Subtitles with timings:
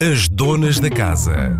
[0.00, 1.58] As donas da casa.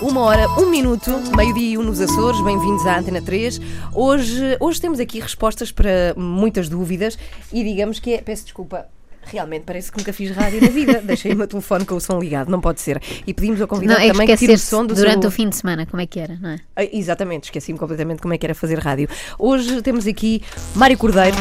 [0.00, 3.60] Uma hora, um minuto, meio-dia e um nos Açores, bem-vindos à Antena 3.
[3.92, 7.18] Hoje, hoje temos aqui respostas para muitas dúvidas
[7.52, 8.18] e digamos que é.
[8.22, 8.86] Peço desculpa.
[9.24, 11.00] Realmente parece que nunca fiz rádio na vida.
[11.04, 13.00] Deixei o meu telefone com o som ligado, não pode ser.
[13.26, 15.28] E pedimos ao convidado Não, é também que tire o som do durante seu...
[15.28, 16.58] o fim de semana, como é que era, não é?
[16.76, 19.08] Ah, Exatamente, esqueci-me completamente como é que era fazer rádio.
[19.38, 20.42] Hoje temos aqui
[20.74, 21.36] Mário Cordeiro.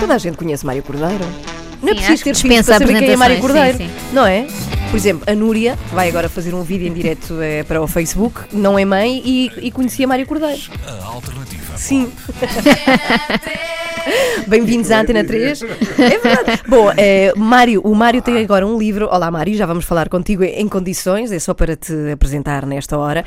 [0.00, 1.24] Toda a gente conhece Mário Cordeiro.
[1.82, 4.14] Não é Sim, preciso ter que filhos para saber quem é Mário Cordeiro, apresentações, sim,
[4.14, 4.46] não é?
[4.90, 8.40] Por exemplo, a Núria vai agora fazer um vídeo em direto eh, para o Facebook,
[8.52, 10.60] não é mãe, e, e conhecia Mário Cordeiro.
[10.86, 11.76] A alternativa.
[11.76, 12.12] Sim.
[14.46, 15.62] Bem-vindos à Antena 3.
[15.98, 16.62] É verdade.
[16.68, 19.08] Bom, eh, Mário, o Mário tem agora um livro.
[19.10, 23.24] Olá, Mário, já vamos falar contigo em condições, é só para te apresentar nesta hora.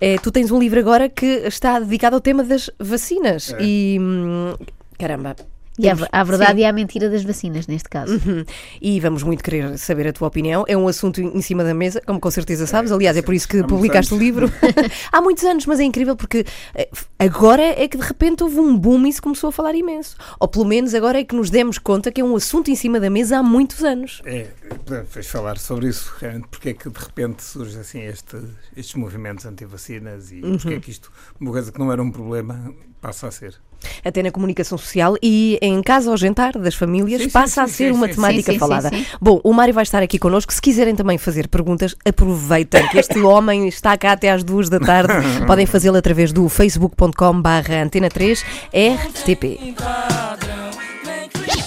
[0.00, 3.54] Eh, tu tens um livro agora que está dedicado ao tema das vacinas.
[3.60, 3.98] E.
[4.00, 4.54] hum,
[4.98, 5.36] Caramba.
[5.78, 6.58] E há, há a verdade Sim.
[6.60, 8.14] e há a mentira das vacinas, neste caso.
[8.14, 8.44] Uhum.
[8.80, 10.64] E vamos muito querer saber a tua opinião.
[10.68, 12.92] É um assunto em cima da mesa, como com certeza sabes.
[12.92, 14.50] Aliás, é por isso que muitos publicaste o livro.
[15.10, 16.44] Há muitos anos, mas é incrível porque
[16.74, 20.16] eh, agora é que de repente houve um boom e se começou a falar imenso.
[20.38, 23.00] Ou pelo menos agora é que nos demos conta que é um assunto em cima
[23.00, 24.22] da mesa há muitos anos.
[24.24, 24.46] É,
[24.86, 28.36] depois falar sobre isso, realmente, porque é que de repente surge assim este,
[28.76, 30.56] estes movimentos anti-vacinas e Uhum.
[30.58, 33.54] porque é que isto, uma coisa que não era um problema, passa a ser.
[34.04, 37.66] Até na comunicação social e em casa ao jantar das famílias Sim, sim, passa a
[37.66, 38.90] sim, ser sim, uma temática falada.
[39.20, 40.52] Bom, o Mário vai estar aqui connosco.
[40.52, 44.80] Se quiserem também fazer perguntas, aproveitem que este homem está cá até às duas da
[44.80, 45.12] tarde.
[45.46, 49.74] Podem fazê-lo através do facebook.com barra antena 3 RTP.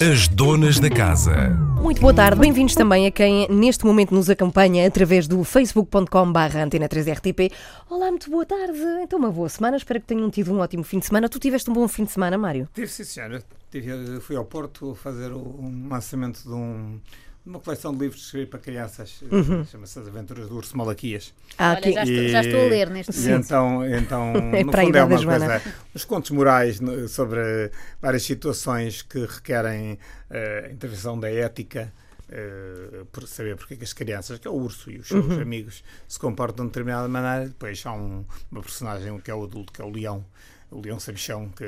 [0.01, 1.49] As donas da casa.
[1.81, 6.63] Muito boa tarde, bem-vindos também a quem neste momento nos acompanha através do facebook.com barra
[6.63, 7.51] antena 3 RTP.
[7.89, 8.77] Olá, muito boa tarde.
[9.01, 11.27] Então uma boa semana, espero que tenham tido um ótimo fim de semana.
[11.29, 12.67] Tu tiveste um bom fim de semana, Mário?
[12.73, 13.41] Tive, sim, senhora.
[13.71, 16.99] Tive, fui ao Porto fazer o- um lançamento de um-
[17.47, 19.63] uma coleção de livros para crianças, Uhum.
[19.65, 21.33] chama-se As Aventuras do Urso Malaquias.
[21.57, 23.45] Ah, Olha, aqui- já estou, já estou a ler neste momento.
[23.45, 25.45] então, então É no para a fundo é uma Joana.
[25.61, 27.71] coisa, uns contos morais sobre
[28.02, 29.97] várias situações que requerem
[30.30, 31.93] eh, a intervenção da ética,
[32.30, 35.25] eh, por saber porque é que as crianças, que é o urso e os seus
[35.25, 35.41] Uhum.
[35.41, 37.47] amigos, se comportam de determinada maneira.
[37.47, 40.25] Depois há um, uma personagem que é o adulto, que é o leão,
[40.70, 41.64] o leão sabichão, que,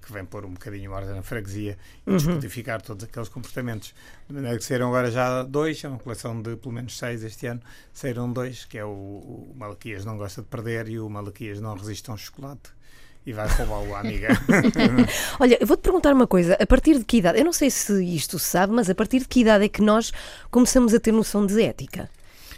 [0.00, 1.76] que vem pôr um bocadinho ordem na freguesia
[2.06, 2.16] e Uhum.
[2.16, 3.92] descodificar todos aqueles comportamentos.
[4.28, 7.46] De maneira que saíram agora já dois, é uma coleção de pelo menos seis este
[7.46, 7.60] ano,
[7.92, 11.74] saíram dois, que é o, o Malaquias não gosta de perder e o Malaquias não
[11.74, 12.70] resiste a um chocolate
[13.26, 14.28] e vai roubá-lo à amiga.
[15.40, 16.56] Olha, eu vou-te perguntar uma coisa.
[16.60, 17.38] A partir de que idade?
[17.38, 19.82] Eu não sei se isto se sabe, mas a partir de que idade é que
[19.82, 20.12] nós
[20.50, 22.08] começamos a ter noção de ética?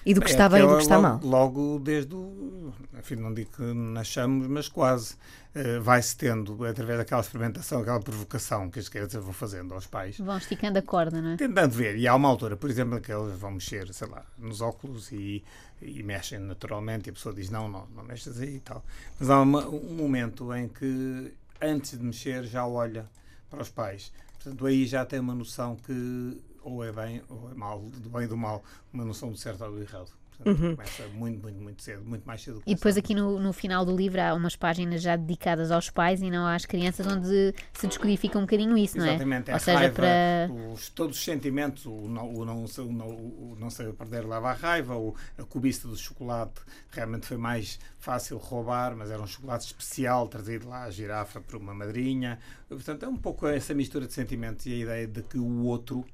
[0.04, 1.20] E do que está É, bem e do logo- que está mal?
[1.22, 2.72] Logo desde o.
[2.98, 5.14] Enfim, não digo que nasçamos, mas quase.
[5.54, 10.18] Eh, vai-se tendo, através daquela experimentação, aquela provocação que as crianças vão fazendo aos pais.
[10.18, 11.36] Vão esticando a corda, não é?
[11.36, 14.24] Tentando ver, e há uma altura, por exemplo, em que eles vão mexer, sei lá,
[14.38, 15.42] nos óculos e,
[15.82, 18.84] e mexem naturalmente, e a pessoa diz: Não, não, não mexas aí e tal.
[19.18, 23.08] Mas há uma- um momento em que, antes de mexer, já olha
[23.48, 24.12] para os pais.
[24.34, 28.22] Portanto, aí já tem uma noção que ou é bem ou é mal, do bem
[28.24, 28.62] e do mal,
[28.92, 30.10] uma noção do certo ou do errado.
[30.42, 32.62] Portanto, começa muito, muito, muito cedo, muito mais cedo.
[32.66, 36.22] E depois aqui no, no final do livro há umas páginas já dedicadas aos pais
[36.22, 39.10] e não às crianças, onde se descodifica um bocadinho isso, não é?
[39.10, 40.50] Exatamente, é Ou a seja, raiva, para.
[40.72, 44.50] os, todos os sentimentos, o não, o não, o não, o não saber perder leva
[44.50, 49.26] à raiva, o, a cobiça do chocolate realmente foi mais fácil roubar, mas era um
[49.26, 52.38] chocolate especial trazido lá à girafa por uma madrinha.
[52.68, 56.04] Portanto, é um pouco essa mistura de sentimentos e a ideia de que o outro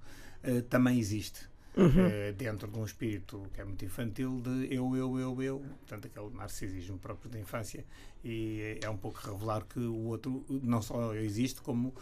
[0.43, 1.41] eh, também existe.
[1.77, 6.07] Eh, dentro de um espírito que é muito infantil de eu, eu, eu, eu, portanto
[6.07, 7.85] aquele narcisismo próprio da infância
[8.25, 11.95] e é um pouco revelar que o outro não só existe como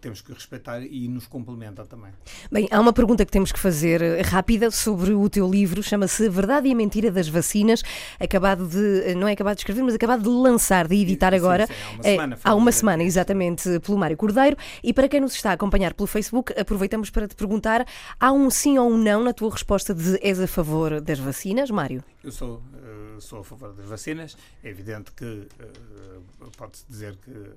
[0.00, 2.10] temos que respeitar e nos complementa também.
[2.52, 6.28] Bem, há uma pergunta que temos que fazer eh, rápida sobre o teu livro, chama-se
[6.28, 7.82] Verdade e a Mentira das Vacinas,
[8.18, 11.36] acabado de, eh, não é acabado de escrever, mas acabado de lançar, de editar Sim,
[11.38, 11.66] agora.
[11.66, 14.56] sim, há uma eh, semana, há uma um- semana, exatamente, pelo Mário Cordeiro.
[14.82, 17.86] E para quem nos está a acompanhar pelo Facebook, aproveitamos para te perguntar:
[18.18, 21.70] há um sim ou um não na tua resposta de és a favor das vacinas,
[21.70, 22.04] Mário?
[22.22, 24.36] Eu sou, eh, sou a favor das vacinas.
[24.62, 26.20] É evidente que eh,
[26.56, 27.52] pode-se dizer que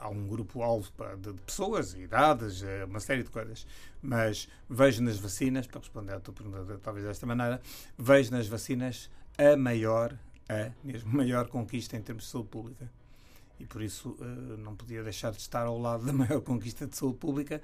[0.00, 3.66] há um grupo-alvo de, de pessoas, idades, eh, uma série de coisas.
[4.02, 7.60] Mas vejo nas vacinas, para responder à tua pergunta talvez desta maneira,
[7.96, 10.16] vejo nas vacinas a maior,
[10.48, 12.90] a mesmo maior conquista em termos de saúde pública.
[13.60, 16.96] E por isso eh, não podia deixar de estar ao lado da maior conquista de
[16.96, 17.60] saúde pública,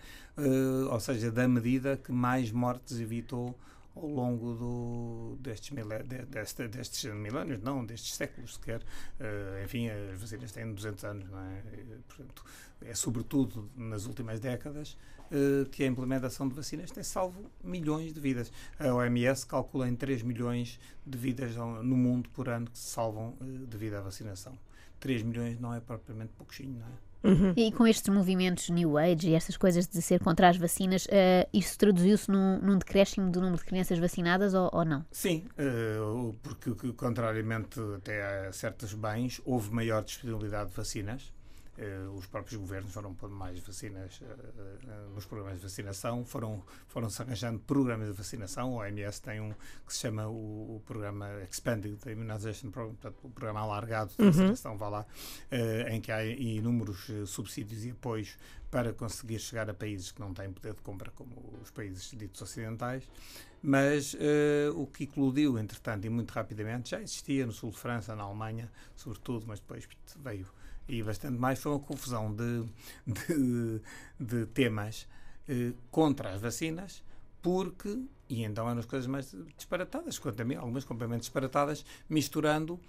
[0.90, 3.56] ou seja, da medida que mais mortes evitou
[3.94, 8.82] ao longo do, destes, milé, de, deste, destes milénios, não, destes séculos sequer.
[9.20, 11.62] Uh, enfim, as vacinas têm 200 anos, não é?
[12.08, 12.44] Portanto,
[12.82, 14.96] é sobretudo nas últimas décadas
[15.30, 18.50] uh, que a implementação de vacinas tem salvo milhões de vidas.
[18.78, 23.36] A OMS calcula em 3 milhões de vidas no mundo por ano que se salvam
[23.40, 24.58] uh, devido à vacinação.
[24.98, 27.13] 3 milhões não é propriamente pouquinho, não é?
[27.24, 27.54] Uhum.
[27.56, 31.48] E com estes movimentos New Age e estas coisas de ser contra as vacinas, uh,
[31.52, 35.04] isso traduziu-se num, num, decréscimo do número de crianças vacinadas ou, ou não?
[35.10, 41.32] Sim, uh, porque, contrariamente até a certos bens, houve maior disponibilidade de vacinas.
[41.76, 46.62] Uh, os próprios governos foram pondo mais vacinas uh, uh, nos programas de vacinação, foram,
[46.86, 48.74] foram se arranjando programas de vacinação.
[48.74, 49.52] O OMS tem um
[49.84, 54.30] que se chama o, o programa Expanded Immunization Program, portanto, o programa alargado de uhum.
[54.30, 55.06] vacinação, vá lá,
[55.90, 58.38] em que há inúmeros subsídios e apoios
[58.70, 62.40] para conseguir chegar a países que não têm poder de compra, como os países ditos
[62.40, 63.08] ocidentais.
[63.60, 64.16] Mas
[64.74, 68.70] o que eclodiu, entretanto, e muito rapidamente, já existia no sul de França, na Alemanha,
[68.94, 69.88] sobretudo, mas depois
[70.20, 70.46] veio
[70.88, 72.64] e bastante mais, foi uma confusão de,
[73.06, 73.80] de,
[74.18, 75.06] de temas
[75.48, 77.02] eh, contra as vacinas,
[77.42, 82.80] porque, e então eram as coisas mais disparatadas, a mim, algumas completamente disparatadas, misturando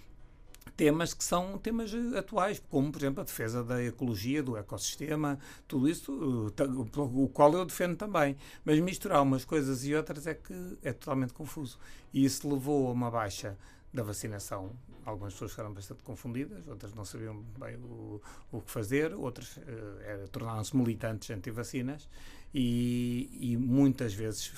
[0.76, 5.40] temas que são temas eh, atuais, como, por exemplo, a defesa da ecologia, do ecossistema,
[5.68, 6.64] tudo isso, eh,
[6.98, 8.36] o qual eu defendo também.
[8.64, 11.80] Mas misturar umas coisas e outras é que é totalmente confuso.
[12.14, 13.58] E isso levou a uma baixa
[13.94, 14.72] da vacinação
[15.06, 18.22] algumas pessoas ficaram bastante confundidas, outras não sabiam bem o,
[18.52, 22.10] o que fazer, outras uh, tornaram-se militantes anti-vacinas
[22.58, 24.50] e, e, muitas vezes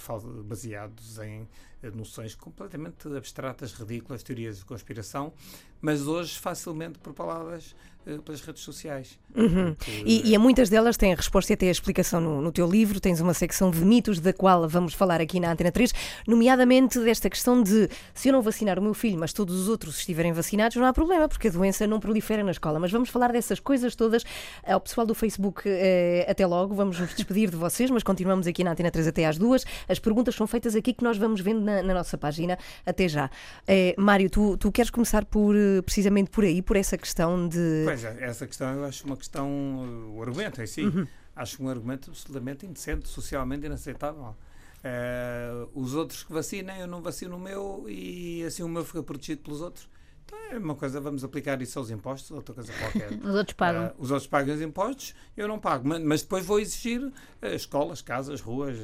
[0.46, 1.48] baseados em
[1.82, 5.34] eh, noções completamente abstratas, ridículas, teorias de conspiração,
[5.82, 7.76] mas hoje facilmente propaladas
[8.08, 9.20] uh, pelas redes sociais.
[9.36, 9.76] Uhum.
[10.06, 12.68] E, e, a muitas delas têm a resposta e até a explicação no, no, teu
[12.68, 13.00] livro.
[13.00, 15.94] Tens uma secção de mitos da qual vamos falar aqui na Antena 3,
[16.28, 20.00] nomeadamente desta questão de se eu não vacinar o meu filho, mas todos os outros
[20.00, 22.80] estiverem vacinados, não há problema, porque a doença não prolifera na escola.
[22.80, 24.24] Mas vamos falar dessas coisas todas.
[24.64, 28.64] Ao pessoal do Facebook, eh, até logo, vamos nos despedir de vocês, mas continuamos aqui
[28.64, 29.66] na Antena 3 até às duas.
[29.88, 32.58] As perguntas são feitas aqui que nós vamos vendo na, na nossa página.
[32.86, 33.30] Até já.
[33.68, 37.84] Eh, Mário, tu, tu queres começar por eh, precisamente por aí, por essa questão de.
[37.86, 41.08] Pois é, essa questão eu acho uma questão, o argumento em si, uhum.
[41.36, 44.36] acho um argumento absolutamente indecente, socialmente inaceitável.
[44.78, 49.02] Uh, os outros que vacinem, eu não vacino o meu e assim o meu fica
[49.04, 49.90] protegido pelos outros.
[50.28, 53.14] Então é uma coisa, vamos aplicar isso aos impostos, outra coisa qualquer.
[53.24, 53.88] os outros pagam.
[53.88, 55.88] Uh, os outros pagam os impostos, eu não pago.
[55.88, 57.14] Mas, mas depois vou exigir uh,
[57.46, 58.78] escolas, casas, ruas,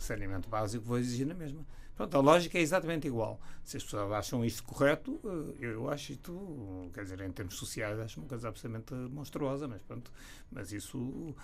[0.00, 1.60] saneamento básico, vou exigir na mesma.
[1.94, 3.40] Pronto, a lógica é exatamente igual.
[3.64, 7.98] Se as pessoas acham isto correto, eh, eu acho isto, quer dizer, em termos sociais,
[7.98, 10.12] acho uma coisa absolutamente monstruosa, mas pronto.
[10.52, 11.34] Mas isso,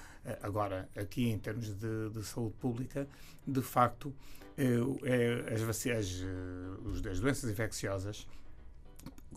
[0.42, 3.08] agora, aqui em termos de, de saúde pública,
[3.46, 4.14] de facto,
[4.58, 8.26] é, as, as, as doenças infecciosas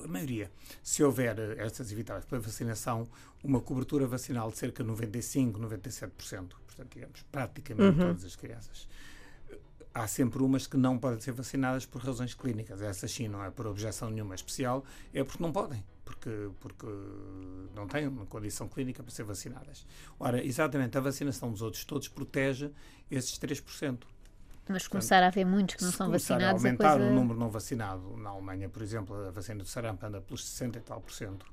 [0.03, 0.51] a maioria,
[0.83, 3.07] se houver estas evitáveis pela vacinação,
[3.43, 6.09] uma cobertura vacinal de cerca de 95, 97%,
[6.65, 8.07] portanto, digamos, praticamente uhum.
[8.07, 8.87] todas as crianças
[9.95, 12.81] há sempre umas que não podem ser vacinadas por razões clínicas.
[12.81, 14.83] Essas sim, não é por objeção nenhuma especial,
[15.13, 16.85] é porque não podem, porque, porque
[17.73, 19.87] não têm uma condição clínica para ser vacinadas.
[20.19, 22.69] Ora, exatamente, a vacinação dos outros todos protege
[23.09, 23.99] esses 3%.
[24.67, 26.63] Mas começar a haver muitos que não são vacinados.
[26.63, 27.11] A aumentar coisa...
[27.11, 30.79] o número não vacinado na Alemanha, por exemplo, a vacina do sarampo anda pelos 60
[30.79, 31.45] e tal por cento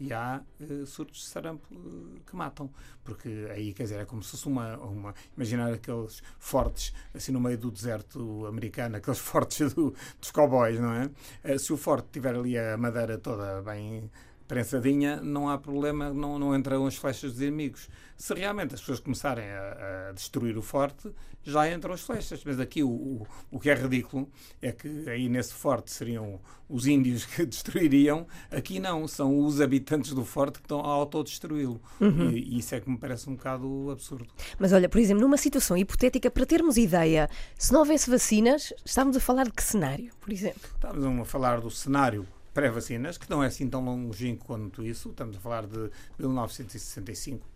[0.00, 2.70] e há uh, surtos de sarampo uh, que matam.
[3.04, 5.14] Porque aí, quer dizer, é como se fosse uma, uma.
[5.36, 10.94] Imaginar aqueles fortes, assim no meio do deserto americano, aqueles fortes do, dos cowboys, não
[10.94, 11.10] é?
[11.44, 14.10] Uh, se o forte tiver ali a madeira toda bem
[14.48, 17.88] prensadinha, não há problema, não, não entram as flechas dos inimigos.
[18.16, 21.12] Se realmente as pessoas começarem a, a destruir o forte,
[21.42, 22.42] já entram as flechas.
[22.44, 24.28] Mas aqui o, o, o, que é ridículo
[24.60, 30.12] é que aí nesse forte seriam os índios que destruiriam, aqui não, são os habitantes
[30.12, 31.80] do forte que estão a autodestruí-lo.
[32.00, 32.30] Uhum.
[32.30, 34.28] E, e isso é que me parece um bocado absurdo.
[34.58, 37.28] Mas olha, por exemplo, numa situação hipotética, para termos ideia,
[37.58, 40.62] se não houvesse vacinas, estávamos a falar de que cenário, por exemplo?
[40.74, 45.36] Estávamos a falar do cenário pré-vacinas, que não é assim tão longínquo quanto isso, estamos
[45.36, 47.46] a falar de 1965,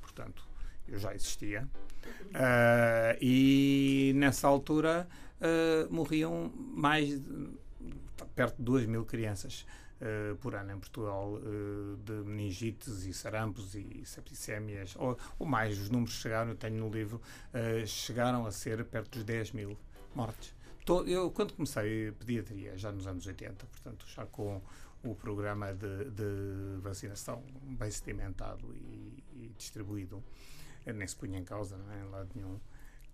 [0.00, 0.44] portanto,
[0.98, 1.68] já existia.
[2.28, 5.08] Uh, e nessa altura
[5.40, 7.48] uh, morriam mais de,
[8.34, 9.66] perto de 2 mil crianças
[10.00, 11.38] uh, por ano em Portugal
[12.04, 16.90] de meningites e sarampos e septicémias, ou, ou, mais, os números chegaram, eu tenho no
[16.90, 17.20] livro,
[17.86, 19.76] chegaram a ser perto dos 10 mil
[20.14, 20.54] mortes
[21.06, 24.60] eu, quando comecei pediatria, já nos anos 80, portanto, já com
[25.04, 30.22] o programa de, de vacinação bem sedimentado e, e, distribuído,
[30.86, 32.58] nem se punha em causa, não é, em lado nenhum.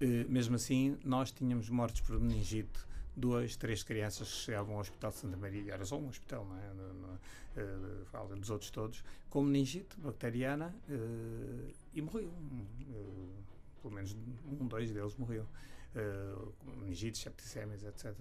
[0.01, 5.11] Eh, mesmo assim, nós tínhamos mortes por meningite duas, três crianças que chegavam ao Hospital
[5.11, 6.73] de Santa Maria, era só um hospital, não é?
[6.73, 12.31] No, no, uh, além dos outros todos, com meningite bacteriana uh, e morriam.
[12.31, 13.49] Uh,
[13.83, 15.47] pelo menos um, dois deles morriam.
[15.95, 18.15] Uh, meningite, septicémias, etc.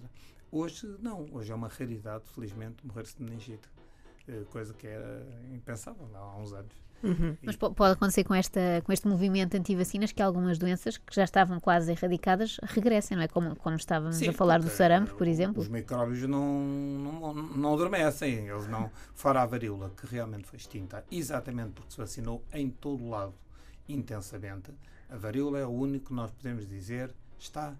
[0.50, 1.28] Hoje, não.
[1.32, 3.68] Hoje é uma raridade, felizmente, morrer-se de meningite.
[4.50, 6.74] coisa que era impensável há uns anos.
[7.02, 7.36] Uhum.
[7.42, 11.60] Mas pode acontecer com, esta, com este movimento anti-vacinas que algumas doenças que já estavam
[11.60, 13.28] quase erradicadas regressem, não é?
[13.28, 15.62] Como, como estávamos Sim, a falar do sarampo, por exemplo.
[15.62, 18.90] Os micróbios não, não, não adormecem, eles não.
[19.14, 23.34] Fora a varíola, que realmente foi extinta, exatamente porque se vacinou em todo o lado
[23.88, 24.72] intensamente,
[25.08, 27.74] a varíola é o único que nós podemos dizer está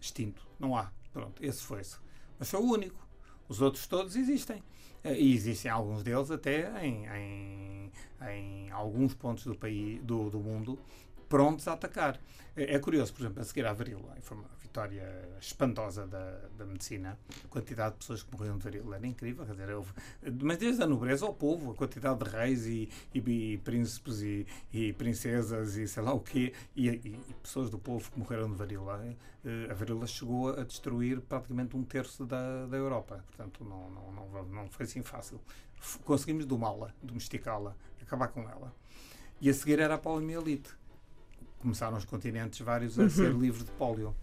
[0.00, 0.46] extinto.
[0.58, 0.90] Não há.
[1.12, 1.96] Pronto, esse foi-se.
[2.38, 3.06] Mas foi o único.
[3.48, 4.62] Os outros todos existem.
[5.04, 7.92] Eh, e existem alguns deles até em, em,
[8.28, 10.78] em alguns pontos do, país, do, do mundo
[11.28, 12.20] prontos a atacar.
[12.56, 14.16] É, é curioso, por exemplo, a seguir à varíola,
[14.74, 19.46] vitória espantosa da, da medicina, a quantidade de pessoas que morreram de varíola era incrível,
[19.46, 19.92] quer dizer, houve,
[20.42, 24.44] mas desde a nobreza ao povo, a quantidade de reis e, e, e príncipes e,
[24.72, 26.90] e, princesas e sei lá o quê, e,
[27.40, 29.00] pessoas do povo que morreram de varíola.
[29.44, 34.12] Eh, a varíola chegou a destruir praticamente um terço da, da Europa, portanto não, não,
[34.12, 35.40] não, não foi assim fácil.
[36.04, 38.74] Conseguimos domá-la, domesticá-la, acabar com ela.
[39.40, 40.74] E a seguir era a poliomielite
[41.64, 43.08] começaram os continentes vários a uhum.
[43.10, 44.14] ser livres de pólio.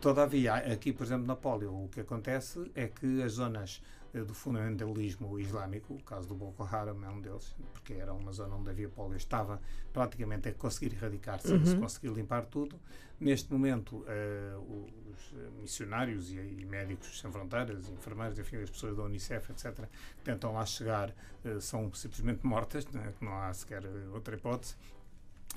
[0.00, 3.82] Todavia, aqui, por exemplo, na pólio, o que acontece é que as zonas
[4.14, 8.32] eh, do fundamentalismo islâmico, o caso do Boko Haram é um deles, porque era uma
[8.32, 9.60] zona onde havia pólio, estava
[9.92, 11.66] praticamente a conseguir erradicar-se, uhum.
[11.66, 12.80] se conseguir limpar tudo.
[13.20, 19.02] Neste momento, uh, os missionários e, e, médicos sem fronteiras, enfermeiros, enfim, as pessoas da
[19.02, 21.14] Unicef, etc., que tentam lá chegar,
[21.44, 24.74] uh, são simplesmente mortas, né, não há sequer outra hipótese,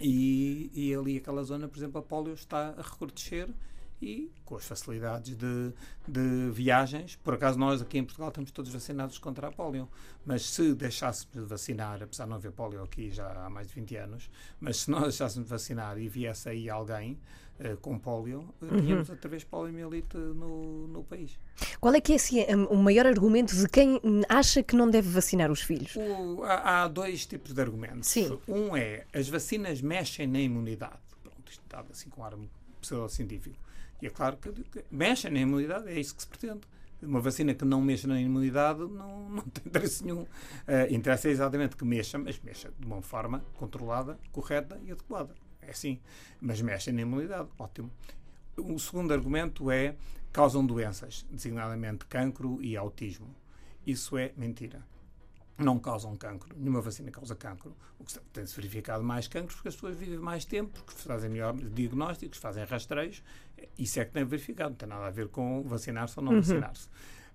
[0.01, 3.47] e, e ali aquela zona, por exemplo, a polio está a recrudescer
[4.01, 5.73] e com as facilidades de,
[6.07, 7.15] de, viagens.
[7.17, 9.87] Por acaso, nós aqui em Portugal estamos todos vacinados contra a polio,
[10.25, 13.75] mas se deixássemos de vacinar, apesar de não haver polio aqui já há mais de
[13.75, 17.17] 20 anos, mas se nós deixássemos de vacinar e viesse aí alguém
[17.59, 21.39] uh, com polio, uh, tínhamos outra vez poliomielite no, no país.
[21.79, 25.51] Qual é que é assim, o maior argumento de quem acha que não deve vacinar
[25.51, 25.95] os filhos?
[25.95, 28.09] O, há, há, dois tipos de argumentos.
[28.09, 28.39] Sim.
[28.47, 30.99] Um é as vacinas mexem na imunidade.
[31.21, 32.33] Pronto, isto está assim com ar
[32.81, 33.62] pseudo-científico.
[34.03, 34.51] E é claro que,
[34.91, 36.59] mexe na imunidade, é isso que se pretende.
[37.01, 40.23] Uma vacina que não mexa na imunidade não, não tem interesse nenhum.
[40.23, 40.27] Uh,
[40.93, 45.33] interessa exatamente que mexa, mas mexa de uma forma controlada, correta e adequada.
[45.61, 46.01] É assim.
[46.41, 47.47] Mas mexe na imunidade.
[47.57, 47.89] Ótimo.
[48.57, 49.95] O segundo argumento é
[50.33, 53.33] causam doenças, designadamente cancro e autismo.
[53.87, 54.83] Isso é mentira
[55.57, 56.55] não causam cancro.
[56.57, 57.75] Nenhuma vacina causa cancro.
[57.99, 61.55] O que tem-se verificado mais cancros porque as pessoas vivem mais tempo, porque fazem melhor
[61.55, 63.23] diagnósticos, fazem rastreios.
[63.77, 64.71] Isso é que tem verificado.
[64.71, 66.41] Não tem nada a ver com vacinar-se ou não uhum.
[66.41, 66.87] vacinar-se.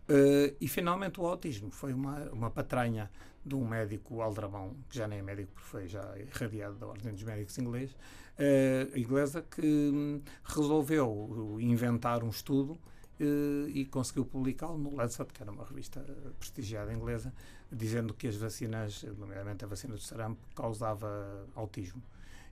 [0.09, 3.11] Uh, e finalmente o autismo foi uma, uma patranha
[3.45, 7.13] de um médico aldrabão, que já nem é médico porque foi já irradiado da Ordem
[7.13, 12.73] dos Médicos inglês, uh, inglesa, que hum, resolveu inventar um estudo
[13.21, 16.01] uh, e conseguiu publicá-lo no Lancet, que era uma revista
[16.39, 17.33] prestigiada inglesa,
[17.71, 22.03] dizendo que as vacinas, nomeadamente a vacina do sarampo, causava autismo.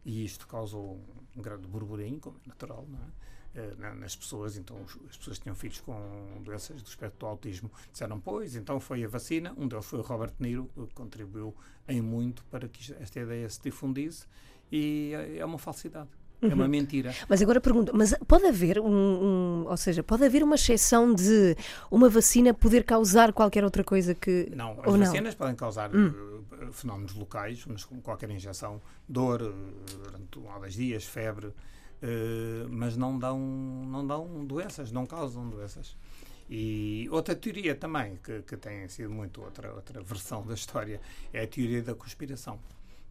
[0.04, 1.00] E isto causou
[1.34, 3.35] um grande burburinho, como é natural, não é?
[3.56, 4.76] Eh, nas pessoas, então
[5.08, 5.96] as pessoas tinham filhos com
[6.44, 10.02] doenças do espectro do autismo, disseram, pois, então foi a vacina, um deles foi o
[10.02, 11.54] Robert Niro, que contribuiu
[11.88, 14.26] em muito para que esta ideia se difundisse,
[14.70, 16.10] e é uma falsidade.
[16.42, 16.70] É uma uhum.
[16.70, 17.14] mentira.
[17.30, 21.56] Mas agora pergunto, mas pode haver um, um, ou seja, pode haver uma exceção de
[21.90, 25.38] uma vacina poder causar qualquer outra coisa que não, as ou vacinas não?
[25.38, 26.42] podem causar hum.
[26.60, 31.54] Eh, fenómenos locais, mas como qualquer injeção, dor eh, durante um ou dois dias, febre,
[32.02, 35.96] uh, mas não dão, não dão doenças, não causam doenças.
[36.48, 41.00] E outra teoria também, que, que tem sido muito outra, outra versão da história,
[41.32, 42.58] é a teoria da conspiração.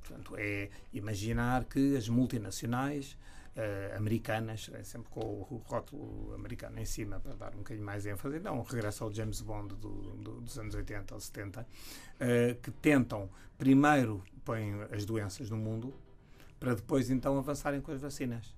[0.01, 3.17] Portanto, é imaginar que as multinacionais
[3.55, 8.05] uh, americanas, é sempre com o, rótulo americano em cima para dar um bocadinho mais
[8.05, 11.65] ênfase, não, regresso ao James Bond do, do, dos anos 80 ou 70, uh,
[12.61, 15.93] que tentam primeiro põem as doenças no mundo
[16.59, 18.53] para depois então avançarem com as vacinas.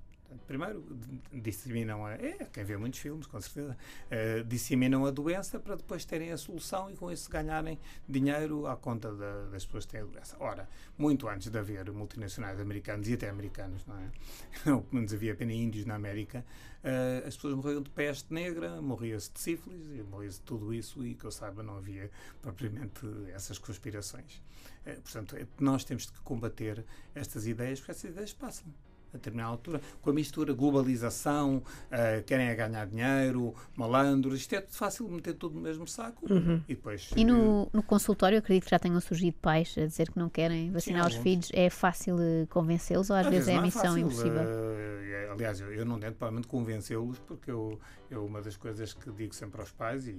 [0.45, 0.83] Primeiro,
[1.31, 2.13] disseminam a.
[2.13, 3.77] É, quem vê muitos filmes, com certeza.
[4.05, 8.75] Uh, disseminam a doença para depois terem a solução e com isso ganharem dinheiro à
[8.75, 10.35] conta da, das pessoas que têm a doença.
[10.39, 10.67] Ora,
[10.97, 14.11] muito antes de haver multinacionais americanos e até americanos, não é?
[14.71, 16.45] Ou pelo menos havia apenas índios na América,
[16.83, 21.15] uh, as pessoas morriam de peste negra, morria-se de sífilis, morria-se de tudo isso e
[21.15, 23.01] que eu saiba não havia propriamente
[23.33, 24.41] essas conspirações.
[24.85, 28.67] Uh, portanto, é, nós temos que combater estas ideias porque essas ideias passam
[29.13, 34.61] a determinada altura, com a mistura globalização, uh, querem é ganhar dinheiro, malandros, isto é
[34.61, 36.61] fácil meter tudo no mesmo saco uhum.
[36.67, 37.09] e depois...
[37.15, 40.71] E no, no, consultório, acredito que já tenham surgido pais a dizer que não querem
[40.71, 42.17] vacinar Sim, os filhos, é fácil
[42.49, 44.41] convencê-los ou às, às vezes, vezes, é a missão fácil, impossível?
[44.41, 49.11] Uh, aliás, eu, eu não tento provavelmente convencê-los porque eu, eu, uma das coisas que
[49.11, 50.15] digo sempre aos pais e,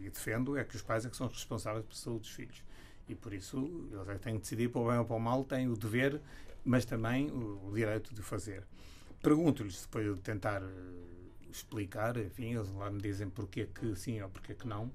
[0.00, 2.62] e defendo é que os pais é que são responsáveis pela saúde dos filhos
[3.08, 5.20] e por isso eles é que têm que decidir para o bem ou para o
[5.20, 6.20] mal, têm o dever
[6.64, 8.64] mas também o, o direito de fazer.
[9.22, 10.68] Pergunto-lhes, depois de tentar uh,
[11.50, 14.90] explicar, enfim, eles lá me dizem porque que sim ou porque que não.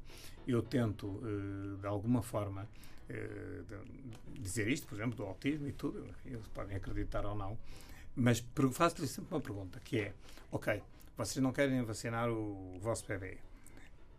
[0.47, 2.67] Eu tento, uh, de alguma forma,
[3.09, 7.57] uh, dizer isto, por exemplo, do autismo e tudo, eles podem acreditar ou não,
[8.15, 10.13] mas faço-lhes sempre uma pergunta, que é,
[10.51, 10.81] ok,
[11.17, 13.37] vocês não querem vacinar o vosso bebê,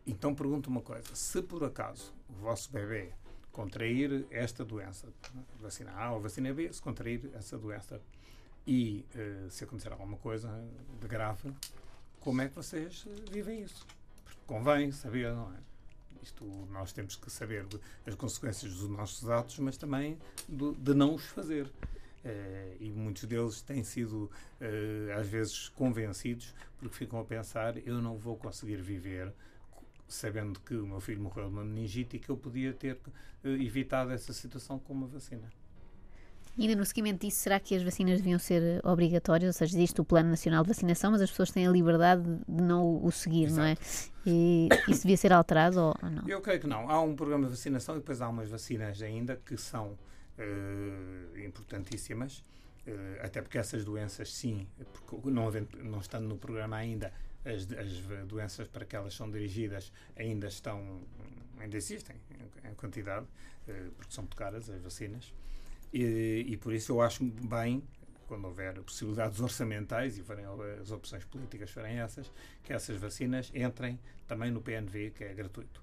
[0.06, 3.12] então pergunto uma coisa, se por acaso o vosso bebê
[3.52, 5.08] contrair esta doença,
[5.60, 8.00] vacina A ou vacina B, se contrair essa doença
[8.66, 10.48] e uh, se acontecer alguma coisa
[11.00, 11.52] de grave,
[12.20, 13.86] como é que vocês vivem isso?
[14.24, 15.56] Porque convém saber, não é?
[16.22, 17.66] Isto nós temos que saber
[18.06, 21.66] as consequências dos nossos atos, mas também do, de não os fazer.
[21.66, 24.30] Uh, e muitos deles têm sido,
[24.60, 29.32] uh, às vezes, convencidos porque ficam a pensar: eu não vou conseguir viver
[30.10, 33.48] sabendo que o meu filho morreu de uma meningite e que eu podia ter uh,
[33.48, 35.50] evitado essa situação com uma vacina.
[36.58, 39.48] E ainda no seguimento disso, será que as vacinas deviam ser eh, obrigatórias?
[39.48, 42.62] Ou seja, existe o Plano Nacional de Vacinação, mas as pessoas têm a liberdade de
[42.62, 43.60] não o seguir, Exato.
[43.60, 43.76] não é?
[44.26, 46.28] E isso devia ser alterado ou, ou, não?
[46.28, 46.90] Eu creio que não.
[46.90, 49.96] Há um programa de vacinação e depois há umas vacinas ainda que são
[50.38, 52.42] uh, importantíssimas.
[52.86, 54.66] Uh, até porque essas doenças, sim,
[55.24, 57.12] não, havendo, não estando no programa ainda,
[57.44, 61.00] as, as doenças para que elas são dirigidas ainda estão,
[61.58, 62.16] ainda existem
[62.64, 63.26] em, quantidade,
[63.66, 65.32] eh, porque são muito caras as vacinas.
[65.92, 67.82] E, e, por isso eu acho bem,
[68.26, 70.44] quando houver possibilidades orçamentais e forem
[70.80, 72.30] as opções políticas forem essas,
[72.62, 75.82] que essas vacinas entrem também no PNV, que é gratuito.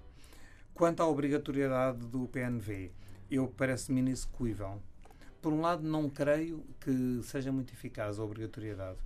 [0.72, 2.92] Quanto à obrigatoriedade do PNV,
[3.30, 4.80] eu parece-me inexecuível.
[5.42, 8.98] Por um lado, não creio que seja muito eficaz a obrigatoriedade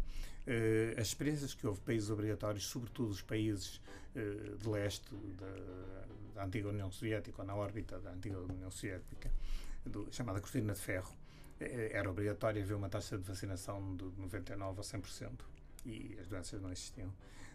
[0.46, 3.80] Uh, as experiências que houve países obrigatórios, sobretudo os países
[4.16, 9.30] uh, de leste da, da, antiga União Soviética ou na órbita da antiga União Soviética,
[9.86, 11.12] do, chamada cortina de ferro,
[11.60, 15.30] uh, era obrigatório haver uma taxa de vacinação de 99% a 100%
[15.86, 17.12] e as doenças não existiam.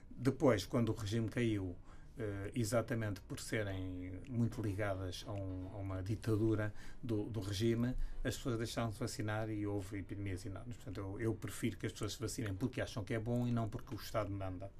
[0.10, 1.76] Depois, quando o regime caiu,
[2.18, 8.36] Uh, exatamente por serem muito ligadas a, um, a uma ditadura do, do, regime, as
[8.36, 10.78] pessoas deixaram de vacinar e houve epidemias enormes.
[10.78, 13.52] Portanto, eu, eu, prefiro que as pessoas se vacinem porque acham que é bom e
[13.52, 14.72] não porque o Estado manda.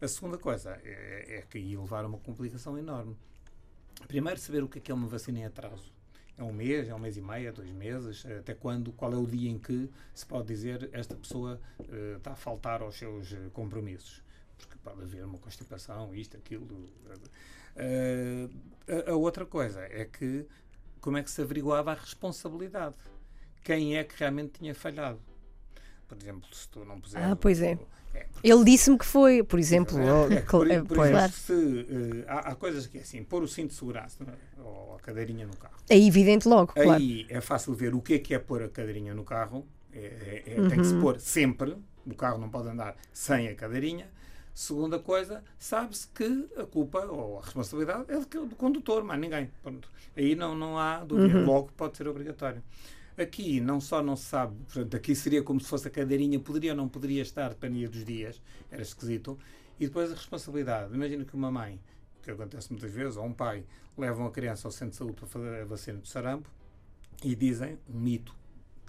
[0.00, 3.16] A segunda coisa é, é que ia levar a uma complicação enorme.
[4.08, 5.92] Primeiro, saber o que é, que é uma vacina em atraso.
[6.36, 8.24] É um mês, é um mês e meio, é dois meses?
[8.26, 8.92] Até quando?
[8.92, 12.82] Qual é o dia em que se pode dizer esta pessoa uh, está a faltar
[12.82, 14.22] aos seus uh, compromissos?
[14.66, 16.64] Porque pode haver uma constipação, isto, aquilo.
[17.76, 18.50] Uh,
[19.06, 20.46] a, a, outra coisa é que
[21.00, 22.94] como é que se averiguava a responsabilidade?
[23.64, 25.20] Quem é que realmente tinha falhado?
[26.06, 27.26] Por exemplo, se tu não puseres.
[27.26, 27.78] Ah, pois é.
[28.14, 29.98] é Ele disse-me que foi, por exemplo.
[29.98, 33.48] É, é, por, por exemplo, se, uh, há, há, coisas que é assim, pôr o
[33.48, 34.60] cinto de segurança é?
[34.60, 35.74] ou a cadeirinha no carro.
[35.88, 37.02] É evidente logo, Aí claro.
[37.28, 39.66] é fácil ver o que é que é pôr a cadeirinha no carro.
[39.92, 40.68] É, é, uhum.
[40.68, 41.00] Tem que se uhum.
[41.00, 41.76] pôr sempre.
[42.06, 44.08] O carro não pode andar sem a cadeirinha.
[44.54, 49.50] Segunda coisa, sabe-se que a culpa ou a responsabilidade é do condutor, mais ninguém.
[49.62, 49.90] Pronto.
[50.16, 51.46] Aí não, não há dúvida, uhum.
[51.46, 52.62] logo pode ser obrigatório.
[53.16, 56.72] Aqui não só não se sabe, portanto, aqui seria como se fosse a cadeirinha, poderia
[56.72, 59.38] ou não poderia estar, dependia dos dias, era esquisito.
[59.80, 60.94] E depois a responsabilidade.
[60.94, 61.80] Imagina que uma mãe,
[62.22, 63.64] que acontece muitas vezes, ou um pai,
[63.96, 66.48] levam a criança ao centro de saúde para fazer a vacina do sarampo
[67.22, 68.34] e dizem um mito,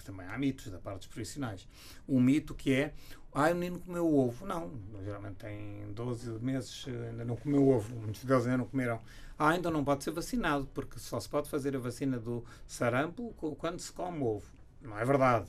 [0.04, 1.68] que também há mitos da parte dos profissionais,
[2.08, 2.94] um mito que é
[3.34, 4.46] ah, o menino comeu ovo.
[4.46, 4.72] Não,
[5.04, 7.96] geralmente tem 12 meses, ainda não comeu ovo.
[7.96, 9.02] Muitos deles ainda não comeram.
[9.40, 13.34] Ah, ainda não pode ser vacinado, porque só se pode fazer a vacina do sarampo
[13.58, 14.46] quando se come ovo.
[14.82, 15.48] Não é verdade.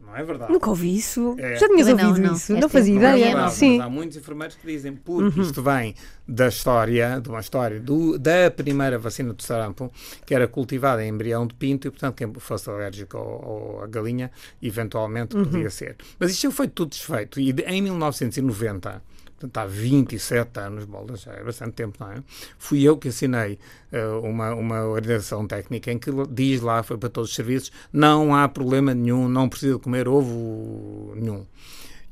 [0.00, 0.52] Não é verdade.
[0.52, 1.36] Nunca ouvi isso.
[1.38, 1.56] É.
[1.56, 2.52] Já tinhas ouvido não, isso?
[2.52, 3.24] Não, não fazia não é ideia.
[3.24, 3.80] É verdade, Sim.
[3.80, 5.44] há muitos enfermeiros que dizem, porque uhum.
[5.44, 5.94] isto vem
[6.26, 9.92] da história, de uma história do, da primeira vacina do sarampo,
[10.24, 15.36] que era cultivada em embrião de pinto e, portanto, quem fosse alérgico à galinha, eventualmente
[15.36, 15.44] uhum.
[15.44, 15.96] podia ser.
[16.18, 17.38] Mas isto foi tudo desfeito.
[17.38, 19.02] E em 1990
[19.40, 22.22] portanto há 27 anos, bolas, já é bastante tempo, não é?
[22.58, 23.58] Fui eu que assinei
[23.90, 28.34] uh, uma, uma orientação técnica em que diz lá, foi para todos os serviços, não
[28.34, 31.46] há problema nenhum, não precisa comer ovo nenhum.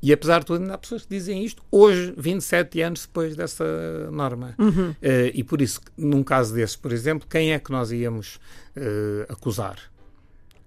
[0.00, 4.10] E apesar de tudo, ainda há pessoas que dizem isto hoje, 27 anos depois dessa
[4.12, 4.54] norma.
[4.56, 4.90] Uhum.
[4.90, 4.94] Uh,
[5.34, 8.36] e por isso, num caso desses, por exemplo, quem é que nós íamos
[8.76, 9.76] uh, acusar?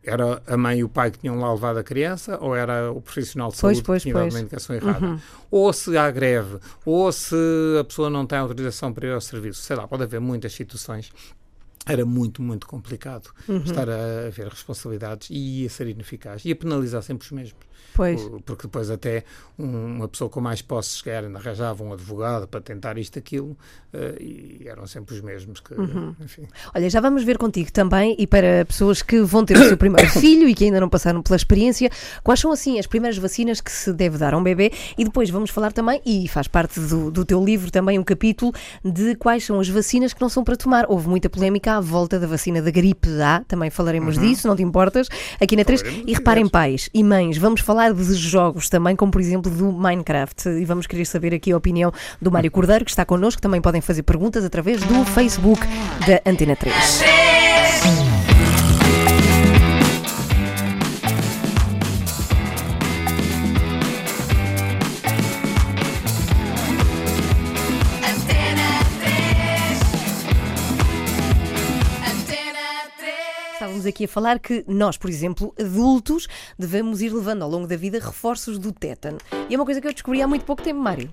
[0.04, 3.02] Era a mãe e o pai que tinham lá levado a criança ou era o
[3.02, 4.34] profissional de Pois, saúde pois, que tinha dado pois.
[4.36, 5.20] uma indicação errada.
[5.50, 7.36] Ou se há greve, ou se
[7.80, 9.62] a pessoa não tem autorização para ir ao serviço.
[9.62, 11.12] Sei lá, pode haver muitas situações.
[11.86, 13.30] Era muito, muito complicado
[13.66, 16.46] estar a ver responsabilidades e ia ser ineficaz.
[16.46, 17.72] Ia penalizar sempre os mesmos.
[17.94, 18.22] Pois.
[18.46, 19.26] Porque depois até
[19.60, 23.58] um- uma pessoa com mais posses se calhar arranjava um advogado para tentar isto, aquilo,
[23.92, 25.74] eh, e eram sempre os mesmos que,
[26.24, 26.48] enfim.
[26.74, 30.08] Olha, já vamos ver contigo também e para pessoas que vão ter o seu primeiro
[30.12, 31.90] filho e que ainda não passaram pela experiência,
[32.24, 35.30] quais são assim as primeiras vacinas que se deve dar a um bebê e depois
[35.30, 38.54] vamos falar também, e faz parte do, do teu livro também um capítulo
[38.86, 40.86] de quais são as vacinas que não são para tomar.
[40.88, 44.64] Houve muita polémica à volta da vacina da gripe A, também falaremos disso, não te
[44.64, 45.08] importas,
[45.40, 45.82] aqui na 3.
[45.82, 49.72] Falaremos E reparem, pais e mães, vamos falar de jogos também, como por exemplo do
[49.72, 50.50] Minecraft.
[50.50, 53.42] E vamos querer saber aqui a opinião do Mário Cordeiro, que está connosco.
[53.42, 55.62] Também podem fazer perguntas através do Facebook
[56.06, 57.31] da Antena 3.
[73.82, 77.76] Estávamos aqui a falar que nós, por exemplo, adultos, devemos ir levando ao longo da
[77.76, 79.18] vida reforços do tétano.
[79.50, 81.10] E é uma coisa que eu descobri há muito pouco tempo, Mário.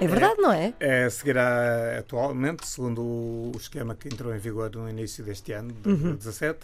[0.00, 0.72] É verdade, não é?
[0.78, 5.80] É, seguirá atualmente, segundo o esquema que entrou em vigor no início deste ano, de
[5.80, 6.60] 2017.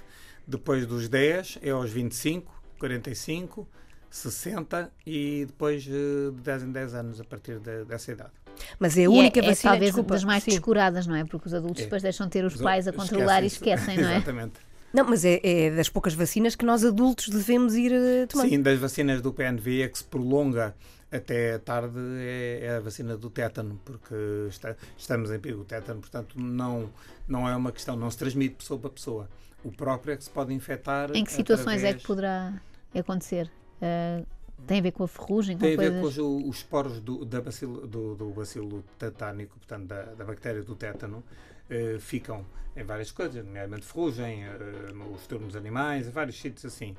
[0.46, 3.66] Depois dos 10 é aos 25, 45,
[4.10, 8.30] 60 e depois eh, de 10 em 10 anos a partir de- dessa idade.
[8.78, 10.14] Mas é a E única é, é vacina, talvez desculpa.
[10.14, 10.50] das mais Sim.
[10.52, 11.24] descuradas, não é?
[11.24, 11.84] Porque os adultos É.
[11.84, 13.90] depois deixam de ter os Os- pais a controlar e esquecem-se.
[13.90, 14.16] esquecem, não é?
[14.18, 14.67] Exatamente.
[14.92, 18.48] Não, mas é, é das poucas vacinas que nós adultos devemos ir eh, tomando.
[18.48, 20.74] Sim, das vacinas do PNV é que se prolonga
[21.10, 24.14] até tarde é, é a vacina do tétano, porque
[24.48, 26.90] está- estamos em perigo do tétano, portanto não,
[27.26, 29.28] não é uma questão, não se transmite pessoa para pessoa.
[29.64, 31.10] O próprio é que se pode infectar.
[31.14, 32.60] Em que situações é através- que poderá
[32.94, 33.50] acontecer?
[33.82, 34.22] Ah,
[34.66, 36.16] tem a ver com a ferrugem, com Tem a ver coisas...
[36.16, 40.62] com os, os esporos do, da bacilo, do, do bacilo tetânico, portanto, da, da bactéria
[40.62, 41.22] do tétano,
[41.68, 42.44] eh, ficam
[42.76, 46.96] em várias coisas, nomeadamente ferrugem, eh, nos turnos animais, vários sítios assim.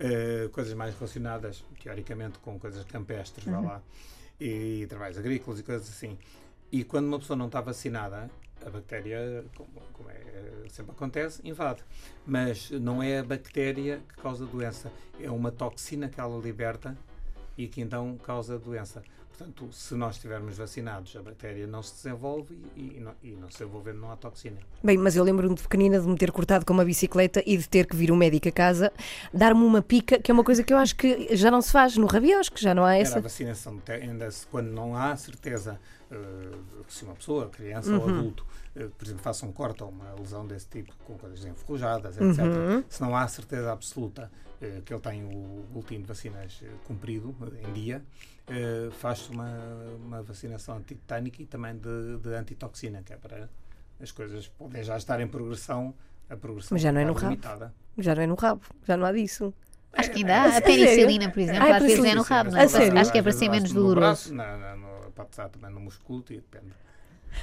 [0.00, 3.82] Eh, coisas mais relacionadas, teoricamente, com coisas campestres, vá lá,
[4.40, 6.18] e, trabalhos agrícolas e coisas assim.
[6.72, 8.28] E quando uma pessoa não está vacinada,
[8.66, 11.84] a bactéria, como, como é, sempre acontece, invade.
[12.26, 16.96] Mas não é a bactéria que causa a doença, é uma toxina que ela liberta
[17.56, 19.02] e que então causa a doença.
[19.36, 23.50] Portanto, se nós estivermos vacinados, a bactéria não se desenvolve e, e não, e não
[23.50, 24.58] se desenvolvendo não há toxina.
[24.84, 27.68] Bem, mas eu lembro-me de pequenina de me ter cortado com uma bicicleta e de
[27.68, 28.92] ter que vir um médico a casa
[29.32, 31.96] dar-me uma pica, que é uma coisa que eu acho que já não se faz
[31.96, 33.20] no rabiosco, já não há Era a essa.
[33.20, 36.16] vacinação, ainda quando não há certeza eh,
[36.88, 38.00] se uma pessoa, criança Uhum.
[38.00, 41.42] ou adulto, eh, por exemplo, faça um corte ou uma lesão desse tipo, com coisas
[41.46, 42.30] enferrujadas, Uhum.
[42.30, 44.30] etc., se não há certeza absoluta
[44.84, 48.02] que ele tem o boletim de vacinas eh, cumprido eh, em dia,
[48.46, 49.50] eh, faz-se uma,
[50.04, 53.48] uma vacinação antitetânica e também de, de antitoxina, que é para
[54.00, 55.94] as coisas podem já estar em progressão,
[56.30, 57.26] a progressão Mas já não é no rabo.
[57.30, 57.74] limitada.
[57.98, 59.52] Já não é no rabo, já não há disso.
[59.94, 60.44] Acho que ainda É há.
[60.44, 60.66] A sério?
[60.66, 62.62] penicilina, por exemplo, Ah, a às vezes é no rabo, não é?
[62.64, 64.00] Acho que é para ser menos no doloroso.
[64.00, 66.72] braço, na- na- no- pode estar também no músculo e depende.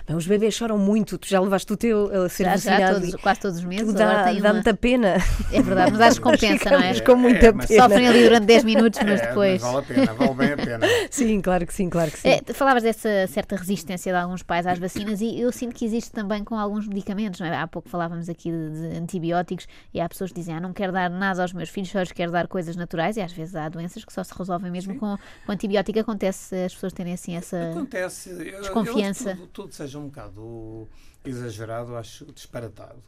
[0.07, 3.15] Bem, os bebês choram muito, tu já levaste o teu a ser Já, já todos,
[3.15, 4.53] quase todos os meses, agora dá, dá uma.
[4.53, 5.15] muita pena.
[5.51, 6.99] É verdade, mas acho que compensa, não é?
[6.99, 7.83] Com muita É, mas pena.
[7.83, 9.61] Sofrem ali durante 10 minutos, mas É, depois.
[9.61, 10.87] vale a pena, vale bem a pena.
[11.09, 12.29] Sim, claro que sim, claro que sim.
[12.29, 15.85] É, tu falavas dessa certa resistência de alguns pais às vacinas e eu sinto que
[15.85, 17.39] existe também com alguns medicamentos.
[17.39, 17.57] Não é?
[17.57, 20.91] Há pouco falávamos aqui de, de antibióticos e há pessoas que dizem: ah, não quero
[20.93, 23.67] dar nada aos meus filhos, só lhes quero dar coisas naturais e às vezes há
[23.69, 25.99] doenças que só se resolvem mesmo com, com antibiótico.
[25.99, 27.71] Acontece as pessoas terem assim essa.
[27.71, 28.29] Acontece.
[28.29, 29.31] Eu- eu Desconfiança.
[29.31, 30.87] que tudo, tudo seja um bocado
[31.23, 33.01] exagerado, acho disparatado.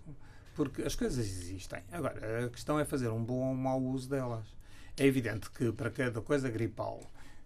[0.56, 1.82] Porque as coisas existem.
[1.92, 4.46] Agora, a questão é fazer um bom ou mau uso delas.
[4.98, 7.02] É evidente que para cada coisa gripal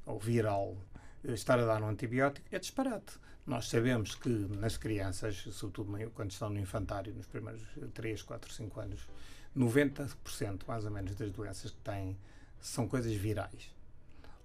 [0.06, 0.76] ou viral,
[1.24, 3.20] eh, estar a dar um antibiótico é disparate.
[3.46, 7.62] Nós sabemos que nas crianças, sobretudo quando estão no infantário, nos primeiros
[7.94, 9.08] 3, 4, 5 anos,
[9.56, 12.18] 90% mais ou menos das doenças que têm
[12.60, 13.72] são coisas virais.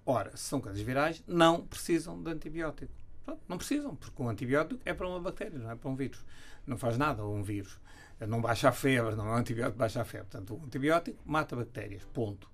[0.04, 2.99] Ora, se são coisas virais, não precisam de antibiótico.
[3.24, 6.24] Pronto, Não precisam, porque o antibiótico é para uma bactéria, não é para um vírus.
[6.66, 7.78] Não faz nada a um vírus.
[8.28, 10.26] Não baixa a febre, não é um antibiótico que baixa a febre.
[10.30, 12.50] Portanto, o antibiótico mata bactérias, ponto.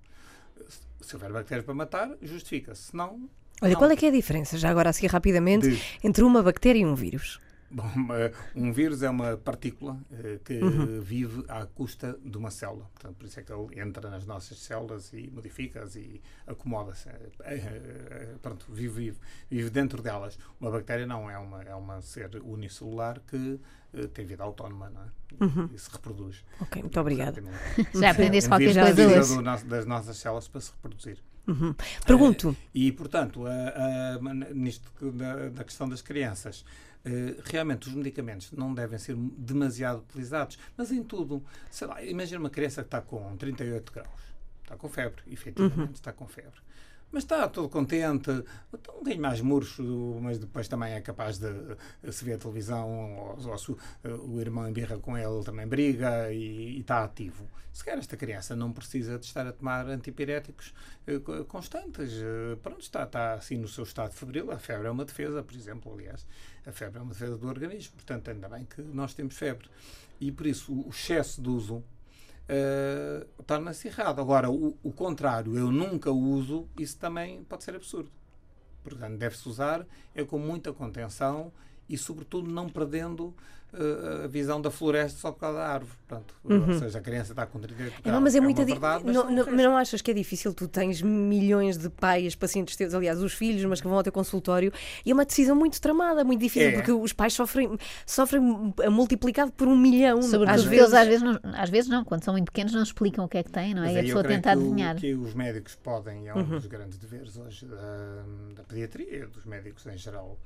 [1.00, 2.82] Se houver bactérias para matar, justifica-se.
[2.90, 3.28] Se não,
[3.60, 3.78] Olha, não.
[3.78, 6.86] qual é que é a diferença, já agora assim rapidamente, De- entre uma bactéria e
[6.86, 7.40] um vírus?
[7.70, 11.00] Bom, uma- um vírus é uma partícula eh, que Uhum.
[11.00, 12.88] vive à custa de uma célula.
[12.94, 17.08] Portanto, por isso é que ele entra nas nossas células e modifica-as e acomoda-se.
[17.08, 17.56] Eh, eh,
[18.10, 19.18] eh, Pronto, vive, vive,
[19.50, 20.38] vive dentro delas.
[20.60, 23.58] Uma bactéria não, é uma, é uma ser unicelular que
[23.94, 25.44] eh, tem vida autónoma não é?
[25.44, 25.68] Uhum.
[25.74, 26.44] e se reproduz.
[26.60, 27.42] Ok, muito obrigada.
[27.94, 29.34] Já aprendeste Um qualquer coisa precisa hoje.
[29.36, 31.18] do nosso- das nossas células para se reproduzir.
[32.04, 33.44] Pergunto, E, portanto,
[34.54, 36.85] nisto da, da questão das crianças, eh,
[37.44, 41.42] realmente os medicamentos não devem ser demasiado utilizados, mas em tudo.
[41.70, 44.08] Sei lá, imagina uma criança que está com 38 graus,
[44.62, 46.60] está com febre, efetivamente está com febre.
[47.12, 48.30] Mas está todo contente,
[48.74, 49.82] está um bocadinho mais murcho,
[50.20, 51.46] mas depois também é capaz de
[52.02, 53.72] eh, se ver a televisão, ou, ou se
[54.04, 57.48] eh, o irmão embirra com ele, também briga e, e está ativo.
[57.72, 60.74] Se calhar esta criança não precisa de estar a tomar antipiréticos
[61.24, 62.12] co- constantes.
[62.12, 64.50] Eh, Pronto, está, está assim no seu estado febril.
[64.50, 66.26] A febre é uma defesa, por exemplo, aliás.
[66.66, 67.94] A febre é uma defesa do organismo.
[67.96, 69.68] Portanto, ainda bem que nós temos febre.
[70.20, 71.84] E por isso o excesso de uso
[72.48, 74.20] eh, torna-se errado.
[74.20, 78.10] Agora, o, o contrário, eu nunca uso, isso também pode ser absurdo.
[78.84, 81.52] Portanto, deve-se usar é com muita contenção
[81.88, 83.34] e, sobretudo, não perdendo
[83.78, 85.92] eh, a visão da floresta só por causa da árvore.
[86.08, 89.02] Portanto, Ou seja, a criança está com 38 É, não, mas é, muito di- verdade,
[89.04, 90.54] mas não, não, mas não achas que é difícil?
[90.54, 94.12] Tu tens milhões de pais, pacientes teus, aliás, os filhos, mas que vão ao teu
[94.12, 94.72] consultório,
[95.04, 96.72] e é uma decisão muito tramada, muito difícil, É.
[96.72, 98.40] porque os pais sofrem, sofrem
[98.90, 100.22] multiplicado por um milhão.
[100.22, 100.94] Sobretudo às vezes.
[100.94, 103.42] às vezes, não, às vezes não, quando são muito pequenos não explicam o que é
[103.42, 103.92] que têm, não é?
[103.94, 104.96] E a pessoa tenta adivinhar.
[104.96, 107.76] que os médicos podem, é um dos grandes deveres hoje da,
[108.56, 110.38] da pediatria, dos médicos em geral,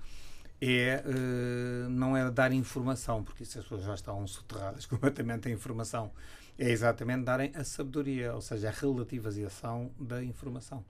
[0.60, 5.50] é eh, não é dar informação, porque isso as pessoas já estão soterradas completamente a
[5.50, 6.10] informação.
[6.58, 10.84] É exatamente darem a sabedoria, ou seja, a relativização da informação.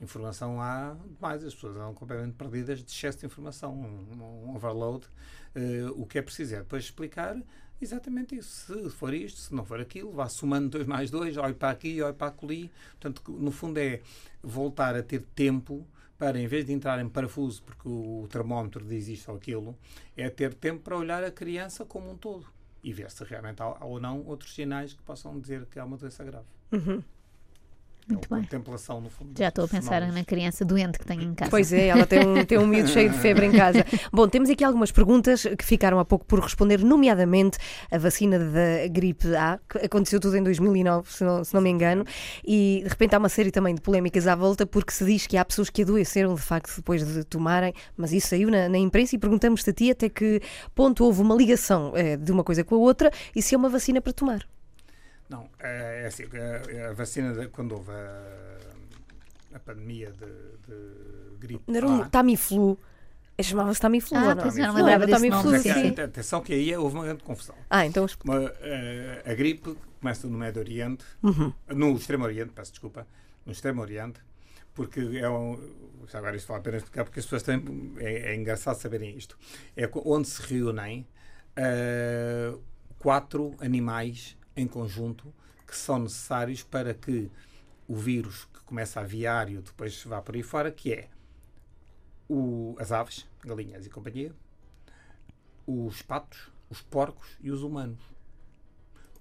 [0.00, 5.06] Informação há demais, as pessoas andam completamente perdidas de excesso de informação, um, um overload.
[5.54, 7.36] Eh, o que é preciso é depois explicar
[7.82, 8.72] exatamente isso.
[8.72, 12.00] Se for isto, se não for aquilo, vá somando 2 mais 2, olhe para aqui,
[12.00, 12.70] olhe para ali.
[13.00, 14.00] Portanto, no fundo é
[14.42, 15.86] voltar a ter tempo
[16.20, 19.74] para, em vez de entrar em parafuso, porque o termómetro diz isto ou aquilo,
[20.14, 22.46] é ter tempo para olhar a criança como um todo
[22.84, 25.96] e ver se realmente há, ou não outros sinais que possam dizer que há uma
[25.96, 26.44] doença grave.
[28.08, 28.44] Muito é bem.
[28.44, 29.32] contemplação, no fundo.
[29.38, 31.50] Já estou a pensar na criança doente que tenho em casa.
[31.50, 33.84] Pois é, ela tem um, tem um miúdo cheio de febre em casa.
[34.12, 37.58] Bom, temos aqui algumas perguntas que ficaram há pouco por responder, nomeadamente
[37.90, 41.70] a vacina da gripe A, que aconteceu tudo em 2009, se não, se não me
[41.70, 42.04] engano,
[42.44, 45.36] e de repente há uma série também de polémicas à volta, porque se diz que
[45.36, 49.14] há pessoas que adoeceram de facto depois de tomarem, mas isso saiu na, na imprensa
[49.14, 50.40] e perguntamos-te a ti até que
[50.74, 53.68] ponto houve uma ligação eh, de uma coisa com a outra e se é uma
[53.68, 54.46] vacina para tomar.
[55.30, 58.58] Não, é, é assim, a, a vacina, de- quando houve a,
[59.54, 60.26] a pandemia de,
[60.66, 62.76] de gripe Não era um A, Tamiflu,
[63.40, 64.44] chamava-se Tamiflu, Ah, não?
[64.44, 65.70] é, não lembrava Tamiflu, é sim.
[65.70, 67.54] aten- atenção que aí houve uma grande confusão.
[67.70, 71.52] Ah, então Uma, eh, a gripe começa no Médio Oriente, Uhum.
[71.68, 73.06] no Extremo Oriente, peço desculpa,
[73.46, 74.20] no Extremo Oriente,
[74.74, 75.58] porque é um.
[76.12, 77.94] Agora isto vale a pena explicar, porque as pessoas têm.
[77.98, 79.38] É, é engraçado saberem isto.
[79.76, 81.06] É onde se reúnem
[81.54, 82.52] eh,
[82.98, 85.32] quatro animais em conjunto
[85.66, 87.30] que são necessários para que
[87.88, 91.08] o vírus que começa a aviário depois vá por aí fora, que é
[92.28, 94.32] o- as aves, galinhas e companhia,
[95.66, 98.00] os patos, os porcos e os humanos.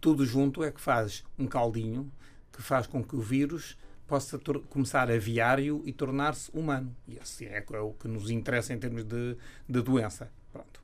[0.02, 2.12] Tudo junto é que faz um caldinho
[2.52, 6.96] que faz com que o vírus possa começar aviário e tornar-se humano.
[7.08, 10.32] E esse é, é o que nos interessa em termos de, de doença.
[10.52, 10.82] Pronto.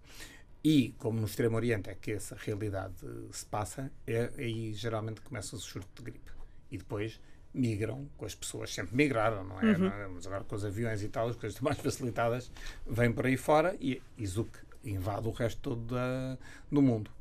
[0.67, 2.95] E, como no Extremo Oriente é que essa realidade
[3.31, 6.31] se passa, é aí geralmente começa o surto de gripe.
[6.71, 7.19] E depois
[7.53, 9.77] migram, com as pessoas sempre migraram, não é?
[9.77, 10.07] Não é?
[10.07, 12.51] Mas agora com os aviões e tal, as coisas mais facilitadas,
[12.85, 14.49] vêm por aí fora e, e Zuc
[14.83, 16.37] invade o resto todo da-
[16.71, 17.11] do mundo.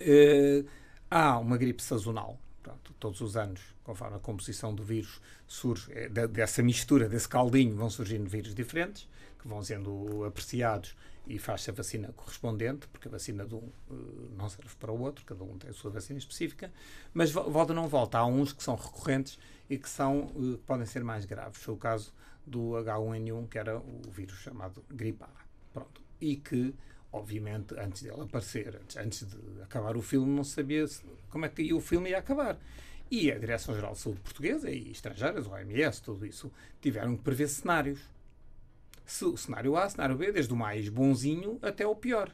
[0.00, 0.64] Eh,
[1.10, 2.38] há uma gripe sazonal.
[2.62, 7.76] Pronto, todos os anos, conforme a composição do vírus surge, de- dessa mistura, desse caldinho,
[7.76, 10.96] vão surgindo vírus diferentes, que vão sendo apreciados
[11.26, 13.94] e faz-se a vacina correspondente, porque a vacina de um eh,
[14.36, 16.72] não serve para o outro, cada um tem a sua vacina específica,
[17.12, 18.18] mas vo- volta ou não volta.
[18.18, 21.60] Há uns que são recorrentes e que são, eh, podem ser mais graves.
[21.62, 22.12] Foi o caso
[22.46, 25.28] do H1N1, que era o vírus chamado gripe A.
[25.72, 26.00] Pronto.
[26.20, 26.72] E que,
[27.12, 31.72] obviamente, antes dele aparecer, antes, de acabar o filme, não sabia se- como é que
[31.74, 32.56] o filme ia acabar.
[33.10, 37.48] E a Direção-Geral de Saúde Portuguesa e estrangeiras, o OMS, tudo isso, tiveram que prever
[37.48, 38.00] cenários.
[39.06, 42.30] Se, o cenário A, cenário B, desde o mais bonzinho até o pior.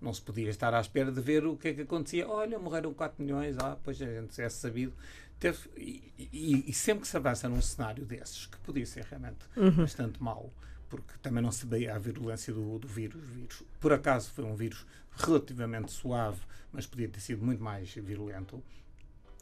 [0.00, 2.28] Não se podia estar à espera de ver o que é que acontecia.
[2.28, 4.92] Olha, morreram 4 milhões, ah, pois a gente é sabido.
[5.38, 9.38] Teve, e, e- e sempre que se avança num cenário desses, que podia ser realmente
[9.76, 10.52] bastante mau,
[10.88, 13.20] porque também não se sabia a virulência do, do vírus.
[13.24, 16.40] Vírus, por acaso, foi um vírus relativamente suave,
[16.72, 18.62] mas podia ter sido muito mais virulento.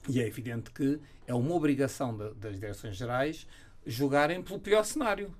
[0.08, 3.46] E é evidente que é uma obrigação da- das direções gerais
[3.86, 5.34] julgarem pelo pior cenário.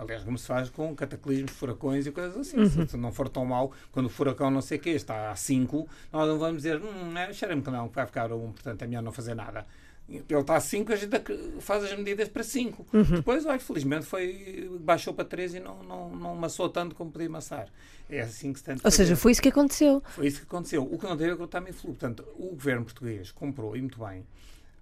[0.00, 2.66] Aliás, como se faz com cataclismos, furacões e coisas assim.
[2.68, 5.36] Se- Se não for tão mal, quando o furacão não sei o quê está a
[5.36, 8.52] 5, nós não vamos dizer, hum, é, cheira-me que não, que vai ficar a 1,
[8.52, 9.66] portanto é melhor não fazer nada.
[10.08, 11.12] Ele está a 5, a gente
[11.60, 12.84] faz as medidas para 5.
[13.14, 17.28] Depois, olha, felizmente foi, baixou para 3 e não, não, não maçou tanto como podia
[17.30, 17.68] maçar.
[18.08, 20.02] É assim que se de Ou seja, foi isso que aconteceu.
[20.08, 20.82] Foi isso que aconteceu.
[20.82, 21.90] O que não teve é que o Tamiflu.
[21.90, 24.26] Portanto, o governo português comprou, e muito bem,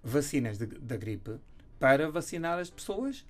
[0.03, 1.35] vacinas de- da gripe
[1.77, 3.23] para vacinar as pessoas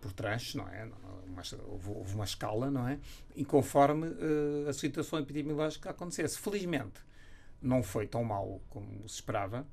[0.00, 0.88] por tranches, não é?
[1.26, 2.98] Uma, houve, houve uma escala, não é?
[3.36, 6.38] E conforme eh, a situação epidemiológica acontecesse.
[6.38, 7.00] Felizmente,
[7.62, 9.66] não foi tão mal como se esperava,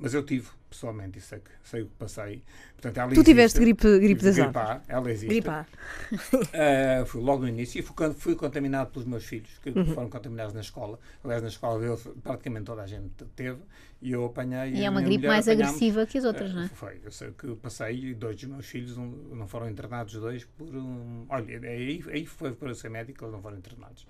[0.00, 2.42] mas eu tive, pessoalmente, e sei, sei o que passei.
[2.74, 3.60] Portanto, ela Tu tiveste existe.
[3.60, 4.58] gripe, gripe das Gripe.
[4.58, 5.26] A, ela existe.
[5.28, 5.66] Gripe A.
[6.12, 9.86] Uh, fui logo no início e fui, fui contaminado pelos meus filhos, que Uhum.
[9.94, 10.98] foram contaminados na escola.
[11.24, 13.58] Aliás, na escola eu, praticamente toda a gente teve
[14.00, 14.74] e eu apanhei.
[14.74, 16.68] E é uma gripe mais agressiva que as outras, Uh, não é?
[16.68, 20.44] Foi, eu sei que passei e dois dos meus filhos não, não foram internados, dois
[20.44, 21.26] por um.
[21.28, 24.06] Olha, aí, aí foi eu ser médico, eles não foram internados.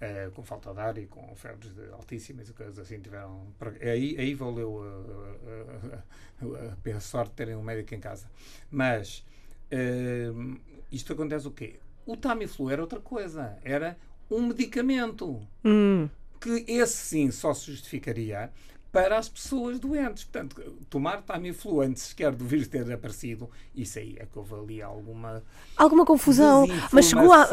[0.00, 3.46] Uh, com falta de ar e com febres altíssimas e coisas assim tiveram.
[3.82, 4.80] Aí, aí valeu
[6.42, 8.26] a, a, a, a, a sorte de terem um médico em casa.
[8.70, 9.22] Mas
[9.70, 10.58] uh,
[10.90, 11.80] isto acontece o quê?
[12.06, 13.96] O Tamiflu era outra coisa, era
[14.30, 16.08] um medicamento Hum.
[16.40, 18.50] que esse sim só se justificaria
[18.92, 20.24] para as pessoas doentes.
[20.24, 24.82] Portanto, tomar Tamiflu antes sequer do vírus ter aparecido, isso aí é que houve ali
[24.82, 25.42] alguma
[25.76, 26.66] Alguma confusão.
[26.92, 27.48] Mas chegou a.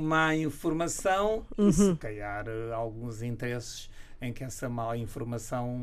[0.00, 1.68] má informação Uhum.
[1.68, 5.80] e se calhar eh, alguns interesses em que essa má informação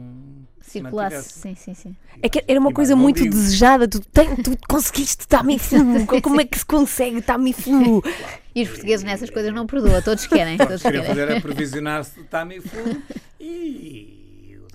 [0.62, 1.96] se Circulasse, sim, sim, sim.
[2.22, 3.86] É que era uma E coisa muito desejada.
[3.86, 6.06] Tu, tem, tu conseguiste Tamiflu.
[6.24, 8.02] Como é que se consegue Tamiflu?
[8.56, 10.58] E os portugueses nessas coisas não perdoam, todos querem.
[10.58, 11.04] Todos querem.
[11.06, 13.00] fazer é previsionar-se do Tamiflu
[13.40, 14.19] e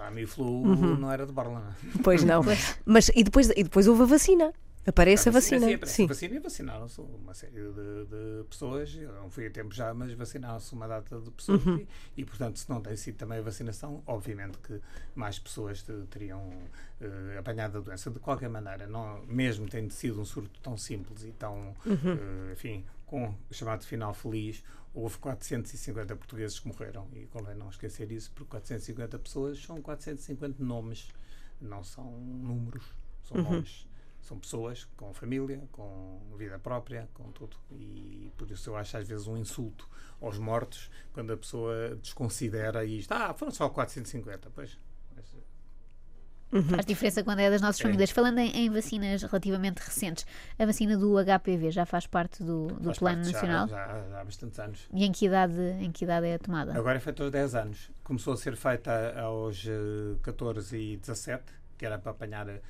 [0.05, 0.97] o Tamiflu Uhum.
[0.97, 1.61] não era de Borla.
[1.61, 2.03] não é?
[2.03, 2.43] Pois não.
[2.85, 4.53] Mas e depois, e depois houve a vacina.
[4.87, 5.67] Aparece a vacina.
[5.67, 6.05] Sim, aparece Sim.
[6.05, 8.95] a vacina e vacinaram-se uma série de, de pessoas.
[8.95, 11.64] Eu não fui a tempo já, mas vacinaram-se uma data de pessoas.
[11.64, 11.77] Uhum.
[11.79, 14.79] E, e, portanto, se não tem sido também a vacinação, obviamente que
[15.14, 16.53] mais pessoas te- teriam
[17.01, 18.11] eh, apanhado a doença.
[18.11, 21.97] De qualquer maneira, não, mesmo tendo sido um surto tão simples e tão, Uhum.
[22.49, 24.62] eh, enfim, com o chamado final feliz,
[24.93, 27.09] houve 450 portugueses que morreram.
[27.12, 31.09] E convém não esquecer isso, porque 450 pessoas são 450 nomes,
[31.61, 32.85] não são números,
[33.23, 33.43] são Uhum.
[33.45, 33.87] nomes.
[34.21, 37.59] São pessoas com família, com vida própria, com tudo.
[37.71, 39.87] E por isso eu acho às vezes um insulto
[40.19, 43.12] aos mortos quando a pessoa desconsidera isto.
[43.12, 44.49] Ah, foram só 450.
[44.55, 44.79] Pois.
[46.55, 48.11] Mas, Faz diferença quando é das nossas famílias.
[48.11, 50.25] Falando em, em vacinas relativamente recentes,
[50.57, 53.69] a vacina do HPV já faz parte do, do faz Plano parte Nacional?
[53.69, 54.88] Já, já há bastantes anos.
[54.93, 56.77] E em que, idade, em que idade é tomada?
[56.79, 57.90] Agora é feito aos 10 anos.
[58.05, 61.43] Começou a ser feita aos eh, 14 e 17,
[61.77, 62.61] que era para apanhar eh,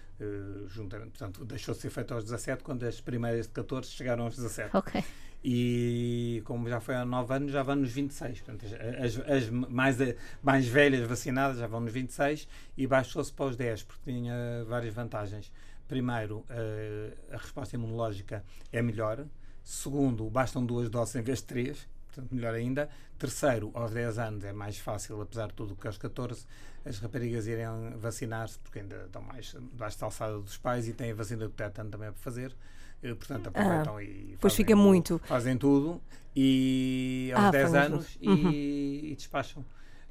[0.69, 1.11] juntamente.
[1.11, 4.77] Portanto, deixou de ser feita aos 17 quando as primeiras de 14 chegaram aos 17.
[4.77, 5.05] Ok.
[5.47, 8.41] E como já foi há 9 anos, já vão nos 26.
[8.41, 8.65] Portanto,
[8.99, 9.97] as, as mais,
[10.43, 14.95] mais velhas vacinadas já vão nos 26 e baixou-se para os 10, porque tinha várias
[14.95, 15.53] vantagens.
[15.87, 19.27] Primeiro, eh, a resposta imunológica é melhor.
[19.63, 22.89] Segundo, bastam duas doses em vez de três, portanto, melhor ainda.
[23.19, 26.47] Terceiro, aos 10 anos é mais fácil, apesar de tudo, que aos 14,
[26.87, 31.11] as raparigas irem vacinar-se, porque ainda estão mais debaixo da alçada dos pais e têm
[31.11, 32.57] a vacina do tétano também para fazer.
[33.05, 35.21] Eh, Portanto, aproveitam e pois fazem fica o- muito.
[35.27, 36.01] Fazem tudo
[36.35, 38.31] e aos Ah, 10 fazem anos tudo.
[38.31, 38.51] Uhum.
[38.51, 39.65] e, e despacham.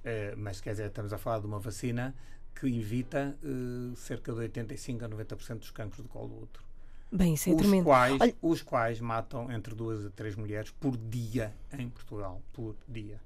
[0.06, 2.14] Eh, mas quer dizer, estamos a falar de uma vacina
[2.56, 6.64] que evita eh, cerca de 85 a 90% dos cancros do colo do útero.
[7.12, 7.84] Bem, isso é os, tremendo.
[7.86, 12.42] quais, Olha- os quais matam entre duas a três mulheres por dia em Portugal.
[12.54, 13.20] Por dia.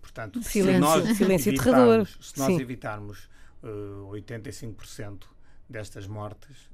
[0.00, 2.18] Portanto, se Silêncio- nós silêncio evitarmos-.
[2.20, 2.60] Se nós Sim.
[2.60, 3.28] evitarmos
[3.62, 3.66] eh,
[4.10, 5.26] 85%
[5.68, 6.70] destas mortes,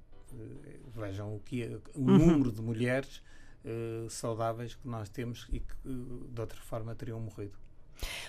[0.95, 3.23] vejam o que é- o número de mulheres
[3.65, 7.57] eh, saudáveis que nós temos e que eh, de outra forma teriam morrido.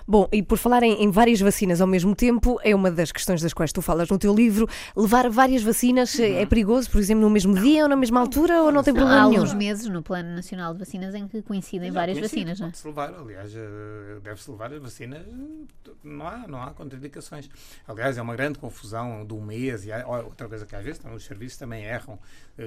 [0.07, 3.41] Bom, e por falar em, em várias vacinas ao mesmo tempo, é uma das questões
[3.41, 4.67] das quais tu falas no teu livro.
[4.95, 6.37] Levar várias vacinas eh, Uhum.
[6.39, 8.95] é perigoso, por exemplo, no mesmo dia ou na mesma altura, ou não tem Há
[8.97, 9.41] problema nenhum?
[9.41, 12.67] alguns meses no Plano Nacional de Vacinas em que coincidem Já várias conhecido, vacinas, não
[12.67, 12.87] é?
[12.87, 17.49] Levar, aliás, eh, deve-se levar as vacinas, eh, não há, não há contraindicações.
[17.87, 21.25] Aliás, é uma grande confusão um mês, e há, outra coisa que às vezes os
[21.25, 22.19] serviços também erram.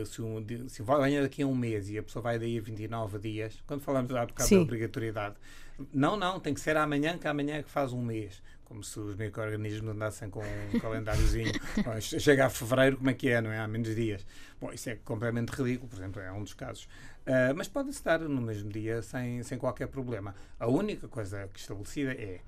[0.04, 3.18] Se, um, se vai daqui a um mês e a pessoa vai daí a 29
[3.18, 4.56] dias, quando falamos há bocado Sim.
[4.56, 5.34] da obrigatoriedade,
[5.92, 8.42] Não, não, tem que ser amanhã, que amanhã é que faz um mês.
[8.64, 11.52] Como se os micro-organismos andassem com um calendáriozinho.
[12.00, 13.58] Chega a fevereiro, como é que é, não é?
[13.58, 14.26] Há menos dias.
[14.60, 16.88] Bom, isso é completamente ridículo, por exemplo, é um dos casos.
[17.26, 20.34] Ah, mas pode-se dar no mesmo dia sem, sem qualquer problema.
[20.58, 22.40] A única coisa que estabelecida é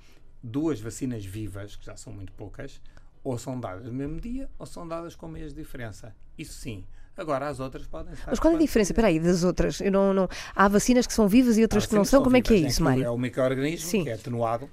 [0.43, 2.81] duas vacinas vivas, que já são muito poucas,
[3.25, 6.15] ou são dadas no mesmo dia ou são dadas com mês de diferença.
[6.37, 6.87] Isso sim.
[7.19, 8.31] Agora as outras podem estar.
[8.31, 8.93] Mas qual é a diferença?
[8.93, 9.81] Espera aí, das outras?
[9.81, 10.29] Eu não, não...
[10.55, 12.23] Há vacinas que são vivas e outras que não são?
[12.23, 13.05] Como é que é isso, Mário?
[13.05, 14.71] É o microorganismo que é atenuado,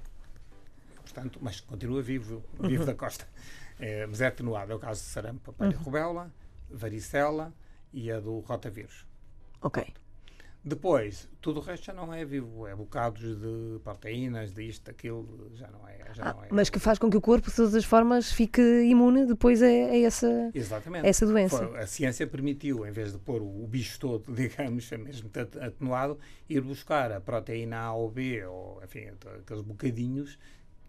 [1.02, 2.86] portanto, mas continua vivo, vivo Uhum.
[2.86, 3.26] da costa.
[3.80, 4.72] É, mas é atenuado.
[4.72, 6.32] É o caso de sarampo, papélia rubéola,
[6.70, 7.52] varicela
[7.92, 9.04] e a do rotavírus.
[9.60, 9.84] Ok.
[10.68, 12.66] Depois, tudo o resto já não é vivo.
[12.66, 15.96] É bocados de proteínas, disto, daquilo, já não é.
[16.12, 18.32] Já Ah, não é mas que faz com que o corpo, de todas as formas,
[18.32, 21.06] fique imune depois a, a essa, Exatamente.
[21.06, 21.56] essa doença.
[21.68, 25.56] Foi- a ciência permitiu, em vez de pôr o, o bicho todo, digamos, mesmo at-
[25.56, 29.06] atenuado, ir buscar a proteína A ou B, ou enfim,
[29.40, 30.36] aqueles bocadinhos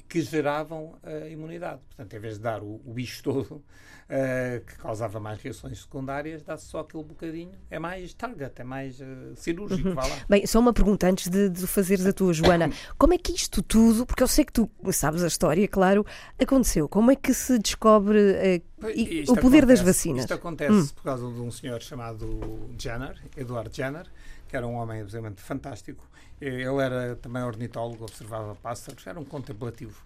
[0.07, 1.81] que geravam a imunidade.
[1.87, 3.63] Portanto, em vez de dar o, o bicho todo,
[4.09, 7.51] eh, que causava mais reações secundárias, dá-se só aquele bocadinho.
[7.69, 9.05] É mais target, é mais eh,
[9.35, 10.03] cirúrgico, lá.
[10.29, 12.69] Bem, só uma pergunta antes de, de fazeres a tua, Joana.
[12.97, 16.05] Como é que isto tudo, porque eu sei que tu sabes a história, claro,
[16.41, 16.87] aconteceu.
[16.87, 18.61] Como é que se descobre eh,
[18.95, 20.17] e- o poder das acontece- vacinas?
[20.19, 20.21] Hum.
[20.21, 24.05] Isto acontece por causa de um senhor chamado Jenner, Eduardo Jenner,
[24.47, 26.07] que era um homem absolutamente fantástico.
[26.39, 30.01] Ele era também ornitólogo, observava pássaros, era um contemplativo.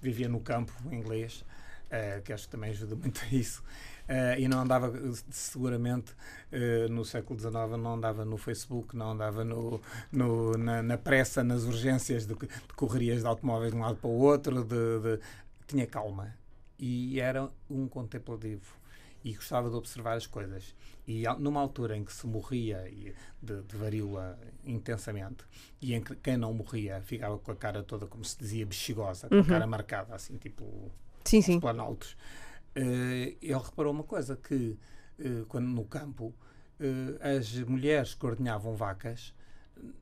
[0.00, 1.44] Vivia no campo inglês,
[1.90, 3.62] eh, que acho que também ajuda muito a isso.
[4.08, 4.92] Eh, e não andava,
[5.30, 6.14] seguramente,
[6.52, 9.80] eh, no século XIX, não andava no Facebook, não andava no,
[10.12, 14.08] no- na, na pressa, nas urgências de, de correrias de automóveis de um lado para
[14.10, 14.62] o outro.
[14.64, 15.20] de- de-
[15.66, 16.32] tinha calma
[16.78, 18.76] e era um contemplativo
[19.26, 20.72] e gostava de observar as coisas.
[21.04, 22.84] E numa altura em que se morria
[23.42, 25.44] de, de varíola intensamente
[25.82, 29.28] e em que quem não morria ficava com a cara toda, como se dizia, bexigosa,
[29.28, 30.92] com a cara marcada, assim, tipo
[31.24, 31.58] Sim, sim.
[31.58, 32.16] planaltos.
[32.76, 34.78] Eh, ele reparou uma coisa, que
[35.18, 36.32] eh, quando no campo
[36.78, 39.34] eh, as mulheres que ordenhavam vacas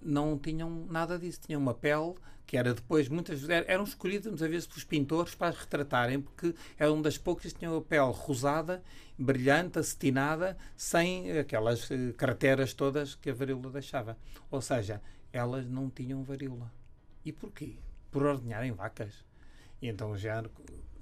[0.00, 2.14] não tinham nada disso, tinham uma pele
[2.46, 6.20] que era depois, muitas vezes, er- eram escolhidas muitas vezes pelos pintores para as retratarem,
[6.20, 8.82] porque eram das poucas que tinham a pele rosada,
[9.18, 14.18] brilhante, acetinada, sem aquelas eh, crateras todas que a varíola deixava.
[14.50, 15.00] Ou seja,
[15.32, 16.70] elas não tinham varíola.
[17.24, 17.76] E porquê?
[18.10, 19.24] Por ordenharem vacas.
[19.80, 20.44] E então Jean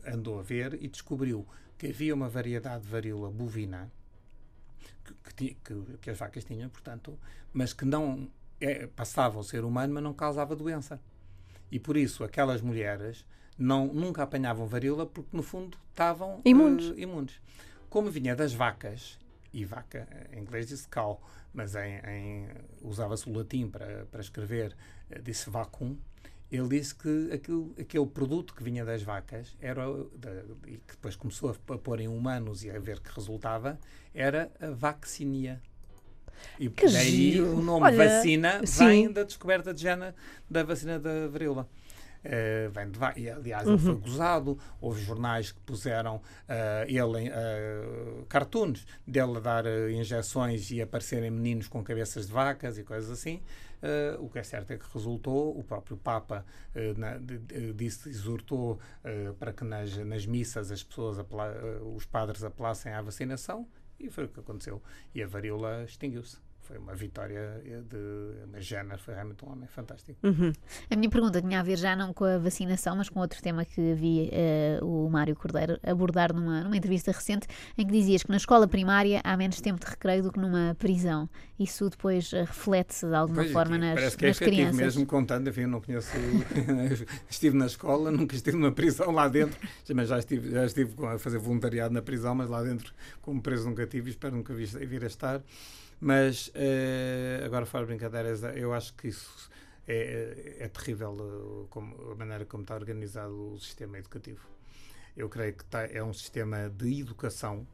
[0.07, 1.45] andou a ver e descobriu
[1.77, 3.91] que havia uma variedade de varíola bovina
[5.05, 7.18] que, que que- que as vacas tinham, portanto,
[7.53, 8.31] mas que não
[8.65, 11.01] é, passava ao ser humano, mas não causava doença.
[11.71, 13.27] E por isso aquelas mulheres
[13.59, 16.93] não, nunca apanhavam varíola porque no fundo estavam Imunes.
[16.97, 17.41] eh, imunes.
[17.91, 19.19] Como vinha das vacas,
[19.53, 21.21] e vaca em inglês diz cow,
[21.53, 22.49] mas em, em-
[22.81, 24.75] usava-se o latim para, para escrever,
[25.11, 25.97] eh, disse vacum,
[26.51, 30.11] ele disse que aquilo, aquele produto que vinha das vacas era o-
[30.67, 33.79] e que depois começou a, a pôr em humanos e a ver que resultava
[34.15, 35.61] era a vaccinia.
[36.59, 37.57] E Que daí giro.
[37.57, 38.86] o nome Olha, vacina sim.
[38.86, 40.14] vem da descoberta de Jana
[40.51, 41.68] da vacina da varíola.
[42.24, 42.99] Eh, vem de
[43.30, 43.78] aliás, ele Uhum.
[43.78, 44.59] foi gozado.
[44.80, 50.80] Houve jornais que puseram eh, ele em eh, cartoons dele a dar eh, injeções e
[50.80, 53.40] aparecerem meninos com cabeças de vacas e coisas assim.
[54.20, 55.59] O que é certo é que resultou.
[55.59, 56.47] O próprio Papa
[56.97, 58.78] na- de- de- disse, exortou
[59.40, 61.18] para que nas, nas missas as pessoas,
[61.97, 63.66] os padres apelassem à vacinação
[64.03, 64.82] e foi o que aconteceu.
[65.14, 66.38] E a varíola extinguiu-se.
[66.73, 68.47] Foi uma vitória eh, de.
[68.51, 70.18] Mas Jenner foi realmente um homem fantástico.
[70.91, 73.62] A minha pergunta tinha a ver já não com a vacinação, mas com outro tema
[73.62, 77.47] que vi eh, o Mário Cordeiro abordar numa, numa entrevista recente,
[77.77, 80.75] em que dizias que na escola primária há menos tempo de recreio do que numa
[80.79, 81.29] prisão.
[81.59, 84.77] Isso depois eh, reflete-se de alguma Pois, forma nas, parece que é nas crianças.
[84.77, 86.11] mesmo contando, enfim, eu não conheço.
[87.29, 89.61] estive na escola, nunca estive numa prisão lá dentro,
[89.95, 93.68] mas já estive, já estive a fazer voluntariado na prisão, mas lá dentro, como preso,
[93.68, 95.43] nunca tive e espero nunca vir a estar.
[96.09, 99.48] Mas, eh, agora, fora de brincadeiras, eu acho que isso
[99.86, 101.16] é, é terrível,
[101.64, 104.44] eh, como, a maneira como está organizado o sistema educativo.
[105.16, 107.66] Eu creio que tá- é um sistema de educação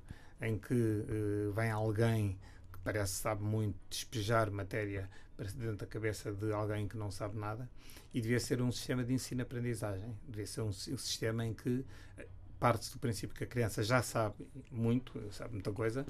[0.43, 2.39] em que eh, vem alguém
[2.73, 7.39] que parece sabe muito despejar matéria para dentro da cabeça de alguém que não sabe
[7.39, 7.69] nada
[8.15, 10.17] e devia ser um sistema de ensino-aprendizagem.
[10.29, 11.85] Devia ser um, um sistema em que
[12.59, 14.35] parte-se do princípio que a criança já sabe
[14.71, 16.05] muito, sabe muita coisa,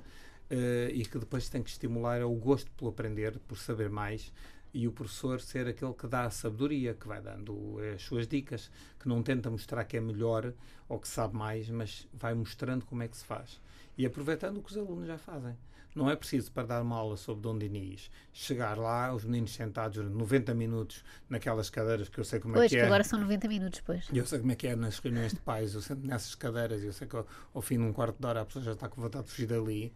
[0.51, 4.33] eh, e que depois tem que estimular é o gosto pelo aprender, por saber mais,
[4.73, 8.71] e o professor ser aquele que dá a sabedoria, que vai dando as suas dicas,
[9.01, 10.53] que não tenta mostrar que é melhor
[10.89, 13.61] ou que sabe mais, mas vai mostrando como é que se faz.
[13.97, 15.57] E aproveitando o que os alunos já fazem.
[15.95, 19.97] Não é preciso, para dar uma aula sobre Dom Dinis, chegar lá, os meninos sentados
[19.97, 22.85] durante 90 minutos naquelas cadeiras que eu sei como é Pois, que que é.
[22.85, 24.07] agora são 90 minutos, pois.
[24.13, 26.87] Eu sei como é que é nas reuniões de pais, eu sento nessas cadeiras e
[26.87, 28.89] eu sei que ao, ao fim de um quarto de hora a pessoa já está
[28.89, 29.93] com vontade de fugir dali.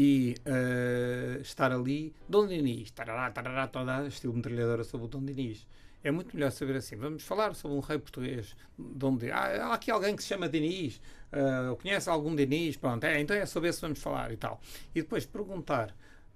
[0.00, 5.66] E eh, estar ali, Dom Dinis, tarará, tarará, toda, estilo metralhadora sobre o Dom Dinis.
[6.04, 6.94] É muito melhor saber assim.
[6.94, 8.54] Vamos falar sobre um rei português.
[8.78, 9.18] Dom.
[9.32, 11.00] Ah, há aqui alguém que se chama Dinis.
[11.32, 12.76] ah, conhece algum Dinis?
[12.76, 14.60] Pronto, é, então é sobre esse vamos falar e tal.
[14.94, 15.92] E depois perguntar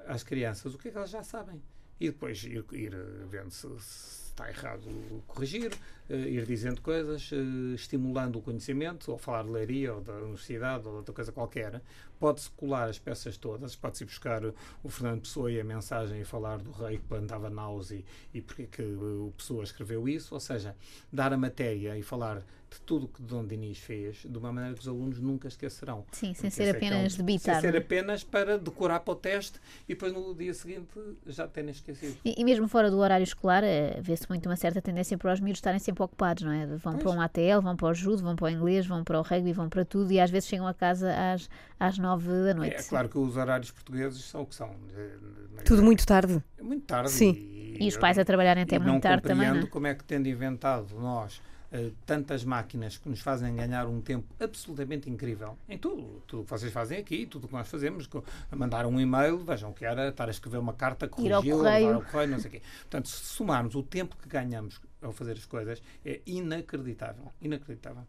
[0.09, 1.63] às crianças o que é que elas já sabem.
[2.01, 4.83] E depois ir, ir eh, vendo se, se está errado,
[5.29, 5.71] corrigir,
[6.09, 10.87] eh, ir dizendo coisas, eh, estimulando o conhecimento, ou falar de leiria, ou da universidade,
[10.87, 11.81] ou de outra coisa qualquer.
[12.19, 14.43] Pode-se colar as peças todas, pode-se buscar
[14.83, 18.41] o Fernando Pessoa e a mensagem e falar do rei que plantava naus e, e
[18.41, 20.77] porque que o Pessoa escreveu isso, ou seja,
[21.13, 22.43] dar a matéria e falar
[22.73, 26.07] de tudo que Dom Dinis fez de uma maneira que os alunos nunca esquecerão.
[26.11, 27.61] Sim, sem ser esse é é um- apenas debitar.
[27.61, 27.79] Sem ser é?
[27.79, 30.89] apenas para decorar para o teste e depois no dia seguinte
[31.27, 32.17] já terem esquecido.
[32.25, 35.41] E, e mesmo fora do horário escolar, eh, vê-se muito uma certa tendência para os
[35.41, 36.67] miúdos estarem sempre ocupados, não é?
[36.67, 37.15] Vão para Pois.
[37.17, 39.69] um ATL, vão para o judo, vão para o inglês, vão para o rugby, vão
[39.69, 42.77] para tudo e às vezes chegam a casa às, às nove da noite.
[42.77, 44.71] É claro que os horários portugueses são o que são.
[44.97, 46.43] Eh, Tudo muito tarde.
[46.59, 47.11] É muito tarde.
[47.11, 47.77] Sim.
[47.79, 49.71] E os pais a trabalharem até e muito tarde também, compreendo não é?
[49.71, 51.41] como é que tendo inventado nós
[51.73, 56.45] eh, tantas máquinas que nos fazem ganhar um tempo absolutamente incrível em tudo, tudo o
[56.45, 58.23] que vocês fazem aqui, tudo o que nós fazemos, co-
[58.55, 61.57] mandar um e-mail, vejam o que era estar a escrever uma carta, Ir ao corrigi-la,
[61.65, 61.87] correio.
[61.89, 62.63] levar ao correio, não sei o quê.
[62.83, 68.05] Portanto, se somarmos o tempo que ganhamos ao fazer as coisas, é inacreditável, inacreditável.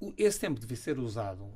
[0.00, 1.46] O- Esse tempo devia ser usado,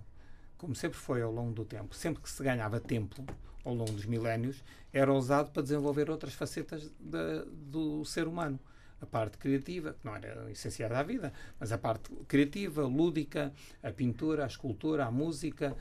[0.59, 3.25] como sempre foi ao longo do tempo, sempre que se ganhava tempo
[3.65, 4.63] ao longo dos milénios,
[4.93, 8.59] era usado para desenvolver outras facetas da- do ser humano.
[9.01, 13.91] A parte criativa, que não era essencial à vida, mas a parte criativa, lúdica, a
[13.91, 15.77] pintura, a escultura, a música,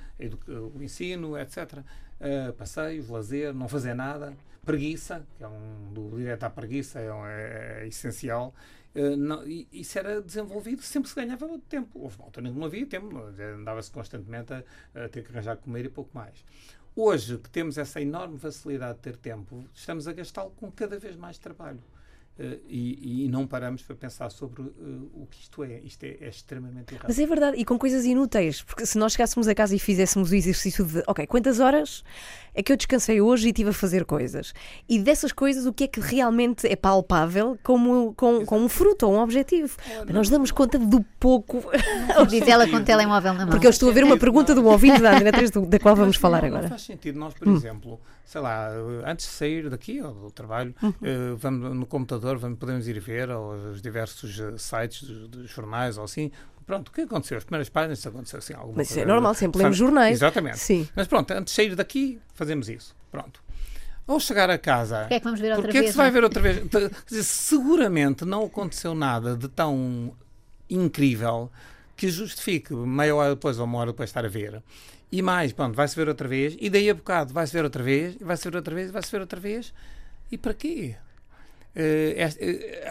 [0.75, 1.83] o ensino, etc.
[2.23, 4.33] Uh, passeios, lazer, não fazer nada,
[4.65, 8.53] preguiça, que é um do direto à preguiça, é, um- é- é essencial.
[8.95, 11.99] Uh, não- isso era desenvolvido sempre se ganhava tempo.
[11.99, 13.17] Houve uma altura em que não havia tempo,
[13.59, 14.63] andava-se constantemente a,
[14.95, 16.45] a ter que arranjar comer e pouco mais.
[16.95, 21.17] Hoje, que temos essa enorme facilidade de ter tempo, estamos a gastá-lo com cada vez
[21.17, 21.83] mais trabalho.
[22.39, 24.65] Eh, e, e não paramos para pensar sobre eh,
[25.13, 25.79] o que isto é.
[25.81, 27.05] Isto é, é extremamente errado.
[27.07, 30.31] Mas é verdade, e com coisas inúteis, porque se nós chegássemos a casa e fizéssemos
[30.31, 32.03] o exercício de, ok, quantas horas
[32.55, 34.51] é que eu descansei hoje e estive a fazer coisas?
[34.89, 39.05] E dessas coisas, o que é que realmente é palpável como, com, com um fruto
[39.05, 39.77] ou um objetivo?
[40.11, 41.63] Nós damos conta do pouco.
[42.29, 43.49] Diz ela com o telemóvel na mão.
[43.49, 45.95] Porque eu estou a ver uma pergunta do ouvinte da Antena 3 do- da qual
[45.95, 46.63] vamos Mas falar não, agora.
[46.63, 48.69] Não faz sentido nós, por exemplo, sei lá,
[49.05, 53.29] antes de sair daqui ou do trabalho, eh, vamos no computador, vamos, podemos ir ver
[53.29, 56.31] aos diversos eh, sites dos, dos jornais ou assim.
[56.65, 57.37] Pronto, o que aconteceu?
[57.37, 60.17] As primeiras páginas, se aconteceu assim alguma Mas isso é normal, sempre lemos jornais.
[60.17, 60.59] Exatamente.
[60.59, 60.87] Sim.
[60.95, 62.95] Mas pronto, antes de sair daqui, fazemos isso.
[63.11, 63.43] Pronto.
[64.07, 64.99] Ao chegar a casa.
[64.99, 66.11] Porquê é que vamos ver outra Porquê é que vez, se vai é?
[66.11, 66.69] ver outra vez?
[66.69, 70.13] Quer dizer, seguramente não aconteceu nada de tão
[70.69, 71.51] incrível
[71.95, 74.61] que justifique meia hora depois ou uma hora depois estar a ver.
[75.11, 78.15] E mais, pronto, vai-se ver outra vez, e daí a bocado vai-se ver outra vez,
[78.19, 79.73] e vai-se ver outra vez, e vai-se ver outra vez.
[80.31, 80.95] E para quê?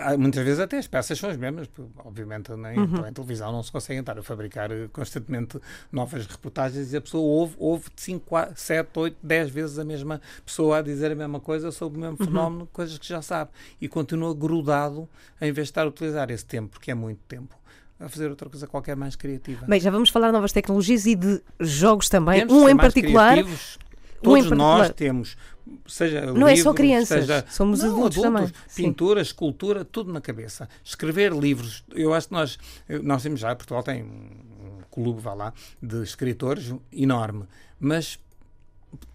[0.01, 3.63] Há- muitas vezes até as peças são as mesmas, porque, obviamente nem, em televisão não
[3.63, 5.59] se conseguem estar a fabricar eh, constantemente
[5.91, 10.79] novas reportagens e a pessoa ouve, ouve 5, 7, 8, 10 vezes a mesma pessoa
[10.79, 14.35] a dizer a mesma coisa sobre o mesmo fenómeno, coisas que já sabe, e continua
[14.35, 15.09] grudado
[15.41, 17.55] em vez de estar a utilizar esse tempo, porque é muito tempo,
[18.01, 19.65] a fazer outra coisa qualquer mais criativa.
[19.67, 22.41] Bem, já vamos falar de novas tecnologias e de jogos também.
[22.41, 23.33] Temos um em particular.
[23.35, 23.79] criativos.
[24.23, 24.93] Um Todos nós particular.
[24.95, 25.37] temos,
[25.87, 28.47] seja Não é só crianças, seja- somos Não, adultos também.
[28.69, 28.85] Sim.
[28.85, 30.69] Pintura, escultura, tudo na cabeça.
[30.85, 32.59] Escrever livros, eu acho que nós,
[33.03, 35.53] nós temos já, Portugal tem um clube, vá lá,
[35.83, 37.45] de escritores enorme,
[37.81, 38.19] mas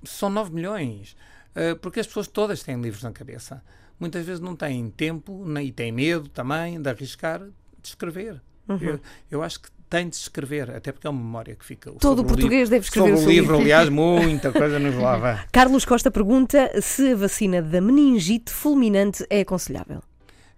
[0.04, 1.16] são 9 milhões,
[1.56, 3.64] eh, porque as pessoas todas têm livros na cabeça.
[4.00, 8.42] Muitas vezes não têm tempo nem, e têm medo também de arriscar de escrever.
[8.68, 8.78] Uhum.
[8.82, 9.00] Eu,
[9.32, 11.92] eu acho que tem de se escrever, até porque é uma memória que fica.
[12.00, 13.56] Todo o português livro- deve escrever Sobre o livro, livro.
[13.62, 15.40] aliás, muita coisa nos lava.
[15.52, 20.02] Carlos Costa pergunta se a vacina da meningite fulminante é aconselhável.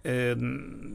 [0.03, 0.35] Eh,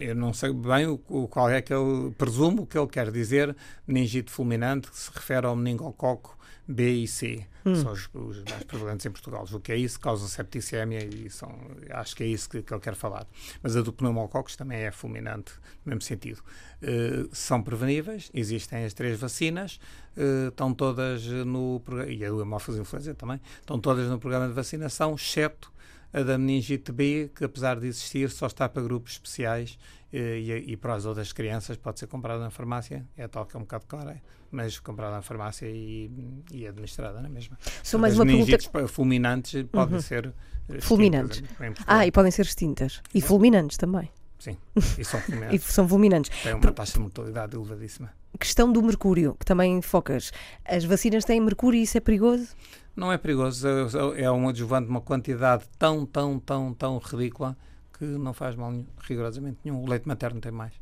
[0.00, 3.54] eu não sei bem o, qual é que ele presumo que ele quer dizer
[3.86, 7.46] meningite fulminante que se refere ao meningococo B e C.
[7.64, 9.46] São os, os mais prevalentes em Portugal.
[9.50, 11.50] O que é isso causa septicemia e são
[11.90, 13.26] acho que é isso que, que ele quer falar.
[13.62, 15.52] Mas a do pneumococos também é fulminante
[15.84, 16.42] no mesmo sentido.
[16.82, 19.80] Eh, são preveníveis existem as três vacinas
[20.16, 24.52] eh, estão todas no programa e a hemófise influenza também estão todas no programa de
[24.52, 25.72] vacinação exceto
[26.14, 29.76] A da meningite B, que apesar de existir, só está para grupos especiais
[30.12, 33.04] eh, e, e para as outras crianças pode ser comprada na farmácia.
[33.16, 36.08] É tal que é um bocado cara, mas comprada na farmácia e,
[36.52, 37.58] e administrada na mesma.
[37.82, 38.44] Só mais As uma pergunta.
[38.46, 40.32] meningites pa- fulminantes podem ser
[40.68, 41.42] eh, Fulminantes.
[41.86, 43.02] Ah, e podem ser extintas.
[43.12, 44.08] E fulminantes também.
[44.38, 44.56] Sim,
[44.98, 45.64] e são E fulminantes.
[45.64, 46.42] são fulminantes.
[46.42, 48.12] Tem uma taxa de mortalidade elevadíssima.
[48.38, 50.32] Questão do mercúrio, que também focas.
[50.64, 52.48] As vacinas têm mercúrio e isso é perigoso?
[52.96, 57.56] Não é perigoso, é- é um adjuvante de uma quantidade tão, tão, tão, tão ridícula
[57.98, 59.82] que não faz mal nenhum, rigorosamente nenhum.
[59.82, 60.72] O leite materno tem mais.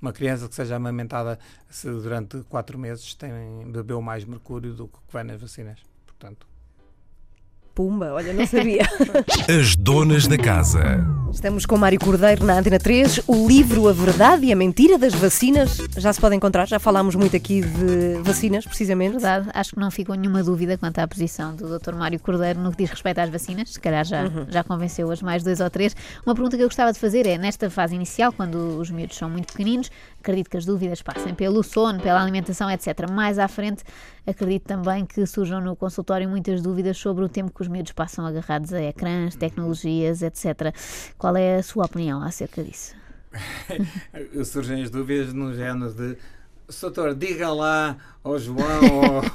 [0.00, 1.38] Uma criança que seja amamentada
[1.68, 3.30] se durante quatro meses tem,
[3.70, 5.78] bebeu mais mercúrio do que vai nas vacinas.
[6.06, 6.46] Portanto,
[7.80, 8.82] Pumba, olha, não sabia.
[9.48, 11.02] As donas da casa.
[11.32, 13.22] Estamos com Mário Cordeiro na Antena 3.
[13.26, 16.68] O livro A Verdade e a Mentira das Vacinas já se pode encontrar.
[16.68, 19.12] Já falámos muito aqui de vacinas, precisamente.
[19.12, 21.94] Verdade, acho que não ficou nenhuma dúvida quanto à posição do Dr.
[21.94, 23.70] Mário Cordeiro no que diz respeito às vacinas.
[23.70, 25.96] Se calhar já, já convenceu as mais dois ou três.
[26.26, 29.30] Uma pergunta que eu gostava de fazer é: nesta fase inicial, quando os miúdos são
[29.30, 33.08] muito pequeninos, acredito que as dúvidas passem pelo sono, pela alimentação, etc.
[33.10, 33.84] Mais à frente,
[34.30, 38.24] acredito também que surjam no consultório muitas dúvidas sobre o tempo que os miúdos passam
[38.24, 40.74] agarrados a ecrãs, tecnologias, etc.
[41.18, 42.94] Qual é a sua opinião acerca disso?
[44.44, 46.16] surgem as dúvidas no género de
[46.70, 48.58] Soutor, diga lá ao João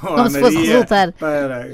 [0.02, 1.12] ou à se fosse Maria resultar.
[1.12, 1.66] para...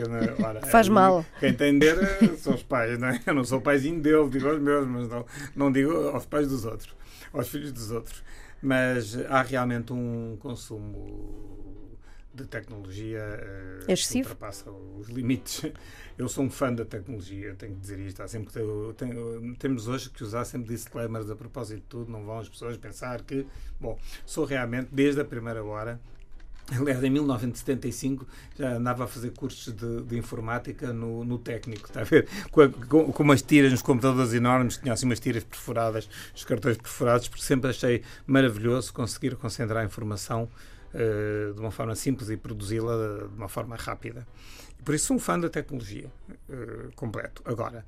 [0.44, 1.24] Ora, Faz mal.
[1.38, 1.96] Quem entender
[2.38, 3.20] são os pais, não é?
[3.24, 6.64] Eu não sou paizinho dele, digo aos meus, mas não, não digo aos pais dos
[6.64, 6.94] outros,
[7.32, 8.22] aos filhos dos outros.
[8.60, 11.61] Mas há realmente um consumo
[12.34, 13.20] de tecnologia
[13.84, 14.28] que Excessivo?
[14.30, 15.62] ultrapassa os limites.
[16.18, 18.22] Eu sou um fã da tecnologia, tenho que dizer isto.
[18.22, 22.12] Há sempre que eu tenho- temos hoje que usar sempre disclaimers a propósito de tudo,
[22.12, 23.46] não vão as pessoas pensar que.
[23.80, 25.98] Bom, sou realmente, desde a primeira hora,
[26.78, 28.24] Aliás, em 1975
[28.56, 32.28] já andava a fazer cursos de, de informática no, no técnico, está a ver?
[32.52, 36.76] Com, com, com umas tiras nos computadores enormes, tinha assim umas tiras perfuradas, os cartões
[36.76, 40.48] perfurados, porque sempre achei maravilhoso conseguir concentrar a informação
[41.54, 44.26] de uma forma simples e produzi-la de, uma forma rápida.
[44.84, 46.10] Por isso sou um fã da tecnologia
[46.48, 47.40] eh, completo.
[47.44, 47.84] Agora,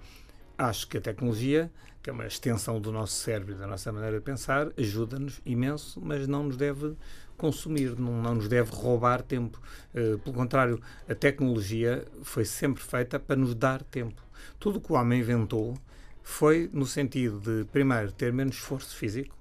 [0.57, 1.71] acho que a tecnologia,
[2.03, 6.01] que é uma extensão do nosso cérebro e da nossa maneira de pensar, ajuda-nos imenso,
[6.01, 6.97] mas não nos deve
[7.37, 9.61] consumir, não, não nos deve roubar tempo.
[9.93, 14.23] Eh, pelo contrário, a tecnologia foi sempre feita para nos dar tempo.
[14.59, 15.75] Tudo o que o homem inventou
[16.23, 19.37] foi no sentido de, primeiro, ter menos esforço físico.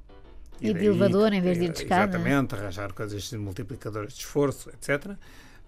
[0.70, 2.18] E de elevador em vez de ir de escada.
[2.18, 5.18] Exatamente, arranjar coisas de multiplicadores de esforço, etc.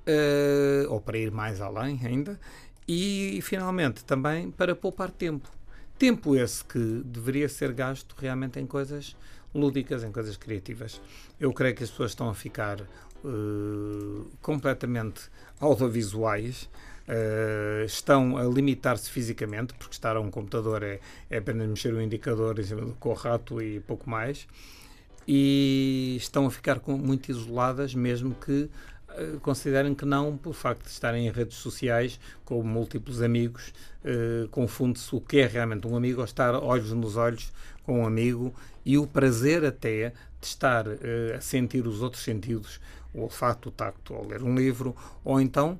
[0.05, 2.39] Eh, ou para ir mais além ainda.
[2.87, 5.49] E, finalmente, também para poupar tempo.
[5.97, 9.15] Tempo esse que deveria ser gasto realmente em coisas
[9.53, 11.01] lúdicas, em coisas criativas.
[11.39, 15.29] Eu creio que as pessoas estão a ficar eh, completamente
[15.59, 16.69] audiovisuais,
[17.07, 22.01] eh, estão a limitar-se fisicamente, porque estar a um computador é, é apenas mexer o
[22.01, 24.47] indicador em cima do com o rato e pouco mais,
[25.27, 28.69] e estão a ficar com- muito isoladas, mesmo que
[29.17, 33.73] eh, considerem que não, pelo facto de estarem em redes sociais com múltiplos amigos,
[34.03, 37.51] eh, confunde-se o que é realmente um amigo ou estar olhos nos olhos
[37.83, 38.53] com um amigo
[38.85, 40.09] e o prazer até
[40.41, 42.79] de estar eh, a sentir os outros sentidos,
[43.13, 45.79] o olfato, o tacto, ao ler um livro, ou então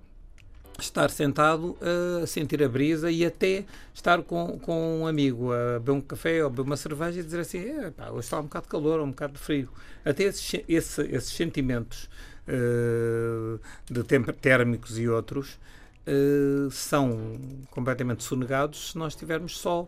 [0.80, 5.80] estar sentado eh, a sentir a brisa e até estar com, com um amigo a
[5.80, 8.44] beber um café ou beber uma cerveja e dizer assim, "Eh, pá, hoje está um
[8.44, 9.70] bocado de calor ou um bocado de frio.
[10.04, 12.10] Até esses, se- esse- esses sentimentos
[12.48, 13.58] eh,
[13.90, 14.04] de
[14.34, 15.58] térmicos e outros
[16.06, 17.40] eh, são
[17.72, 19.88] completamente sonegados se nós estivermos só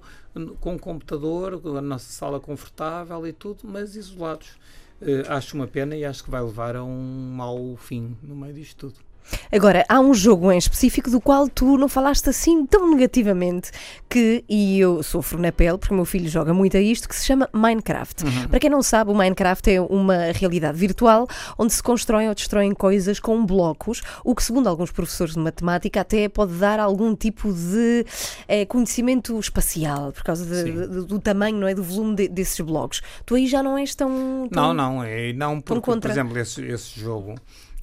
[0.59, 4.57] com o computador, com a nossa sala confortável e tudo, mas isolados.
[5.01, 8.53] Eh, acho uma pena e acho que vai levar a um mau fim no meio
[8.53, 9.06] disto tudo.
[9.51, 13.71] Agora, há um jogo em específico do qual tu não falaste assim tão negativamente
[14.09, 17.15] que, e eu sofro na pele, porque o meu filho joga muito a isto, que
[17.15, 18.23] se chama Minecraft.
[18.49, 22.73] Para quem não sabe, o Minecraft é uma realidade virtual onde se constroem ou destroem
[22.73, 27.51] coisas com blocos, o que, segundo alguns professores de matemática, até pode dar algum tipo
[27.53, 28.05] de
[28.47, 31.73] eh, conhecimento espacial, por causa de- de- do tamanho, não é?
[31.73, 33.01] Do volume de- desses blocos.
[33.25, 34.47] Tu aí já não és tão.
[34.51, 37.35] tão- Não, não, é, não porque, por exemplo, esse, esse jogo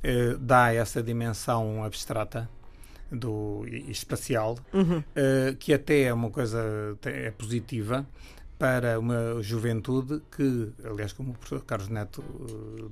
[0.05, 2.49] eh, dá essa dimensão abstrata
[3.11, 5.03] do, espacial, Uhum.
[5.17, 6.61] eh, que até é uma coisa
[7.05, 8.07] é positiva
[8.59, 12.85] para uma juventude que, aliás, como o professor Carlos Neto eh,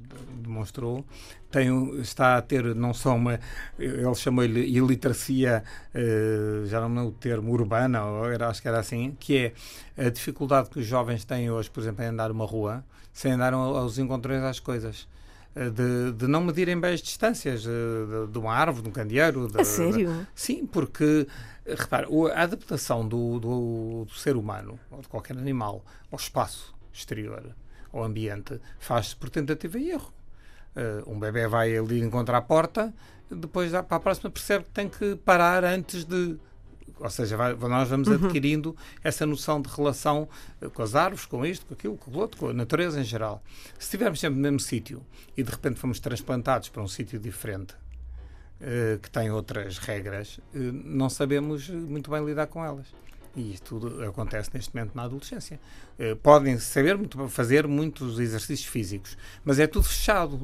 [0.42, 1.04] demonstrou,
[1.50, 3.38] tem, está a ter não só uma,
[3.78, 5.62] ele chamou-lhe iliteracia,
[5.94, 9.52] eh, já não me lembro o termo, urbana, ou era, acho que era assim, que
[9.96, 13.32] é a dificuldade que os jovens têm hoje, por exemplo, em andar uma rua, sem
[13.32, 15.06] andar ao- aos encontrões às coisas.
[15.54, 17.68] Eh, de, de não medirem bem as distâncias de,
[18.30, 19.48] de uma árvore, de um candeeiro.
[19.48, 20.26] de- A sério?
[20.34, 21.26] Sim, porque,
[21.66, 26.74] eh, repara, a adaptação do, do, do ser humano, ou de qualquer animal, ao espaço
[26.92, 27.42] exterior,
[27.92, 30.12] ao ambiente, faz-se por tentativa e erro.
[30.74, 32.92] Eh, um bebê vai ali encontrar a porta,
[33.30, 36.38] depois para a próxima percebe que tem que parar antes de.
[37.02, 40.28] Ou seja, vai- nós vamos adquirindo essa noção de relação
[40.60, 43.04] eh, com as árvores, com isto, com aquilo, com o outro, com a natureza em
[43.04, 43.42] geral.
[43.78, 45.02] Se estivermos sempre no mesmo sítio
[45.36, 47.74] e de repente fomos transplantados para um sítio diferente,
[48.60, 52.86] eh, que tem outras regras, eh, não sabemos muito bem lidar com elas.
[53.34, 55.58] E isto tudo acontece neste momento na adolescência.
[55.98, 60.38] Eh, podem saber muito, fazer muitos exercícios físicos, mas é tudo fechado.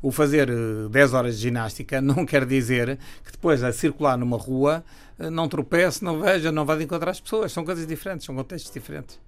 [0.00, 4.38] O fazer eh, 10 horas de ginástica não quer dizer que depois a circular numa
[4.38, 4.82] rua
[5.18, 7.52] eh, não tropece, não veja, não vá de encontrar as pessoas.
[7.52, 9.20] São coisas diferentes, são contextos diferentes.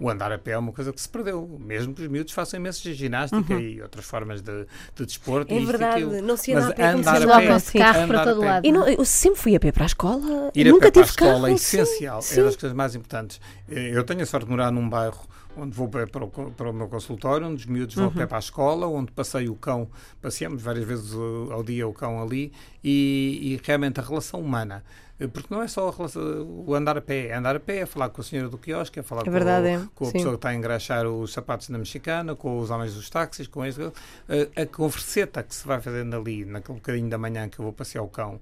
[0.00, 2.58] O andar a pé é uma coisa que se perdeu, mesmo que os miúdos façam
[2.58, 4.64] imensos de ginástica e outras formas de,
[4.96, 5.52] de desporto.
[5.52, 6.22] É e isto e verdade, aquilo.
[6.22, 8.40] não se anda Mas a pé se andar a pé, de carro para a todo
[8.40, 8.66] lado.
[8.66, 10.50] E não, eu sempre fui a pé para a escola.
[10.54, 11.46] Ir a nunca pé para a tive escola carro.
[11.48, 12.40] é essencial, sim.
[12.40, 13.40] é das coisas mais importantes.
[13.70, 15.20] Eh, Eu tenho a sorte de morar num bairro
[15.56, 18.26] onde vou para para o, para o meu consultório, onde os miúdos vão a Uhum.
[18.26, 19.88] para a escola, onde passei o cão,
[20.22, 24.82] passeamos várias vezes uh, ao dia o cão ali, e, e realmente a relação humana.
[25.18, 26.22] eh, Porque não é só a relação-
[26.66, 29.00] o andar a pé, é andar a pé, é falar com a senhora do quiosque,
[29.00, 29.78] é falar É verdade, é.
[29.78, 30.12] com, com a Sim.
[30.14, 33.64] pessoa que está a engraxar os sapatos na mexicana, com os homens dos táxis, com
[33.66, 33.92] isso.
[34.28, 37.72] eh, A converseta que se vai fazendo ali, naquele bocadinho da manhã que eu vou
[37.72, 38.40] passear o cão,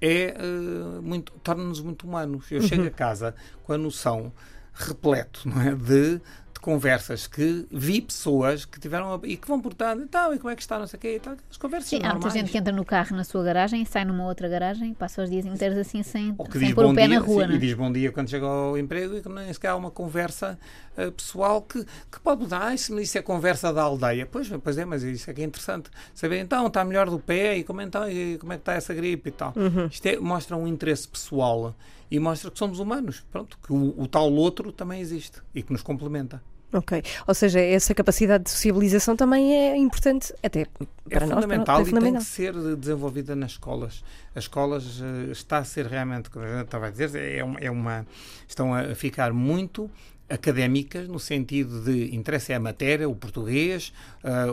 [0.00, 2.50] é eh, muito torna-nos muito humanos.
[2.50, 2.66] Eu Uhum.
[2.68, 3.34] chego a casa
[3.64, 4.32] com a noção
[4.78, 10.02] repleto, não é, de, de conversas que vi pessoas que tiveram e que vão portando,
[10.02, 11.96] então, e como é que está, não sei o quê, e tal, as conversas Sim,
[11.96, 12.34] há muita normais.
[12.34, 15.22] gente que entra no carro na sua garagem e sai numa outra garagem e passa
[15.22, 17.46] os dias inteiros assim sem, Ou que sem pôr o pé dia, na rua, sim,
[17.48, 17.60] não e é?
[17.60, 20.58] diz bom dia quando chega ao emprego e que nem sequer há uma conversa
[20.96, 22.62] eh, pessoal que, que pode mudar.
[22.66, 24.26] Ah, isso, isso é conversa da aldeia.
[24.26, 25.88] Pois, pois é, mas isso é que é interessante.
[26.14, 28.92] Saber então, está melhor do pé e como, então, e como é que está essa
[28.92, 29.52] gripe e tal.
[29.56, 29.86] Uhum.
[29.86, 31.74] Isto é- mostra um interesse pessoal
[32.10, 33.24] e mostra que somos humanos.
[33.30, 36.42] Pronto, que o, o tal outro também existe e que nos complementa.
[36.72, 37.00] Ok.
[37.26, 40.66] Ou seja, essa capacidade de sociabilização também é importante, até
[41.08, 41.34] para é nós.
[41.36, 42.20] fundamental para, é e tem fundamental.
[42.20, 44.02] que ser desenvolvida nas escolas.
[44.34, 47.60] As escolas eh, está a ser realmente, como a gente estava a dizer, é uma,
[47.60, 48.06] é uma-
[48.48, 49.88] estão a ficar muito
[50.28, 53.92] académicas no sentido de interessa é a matéria, o português,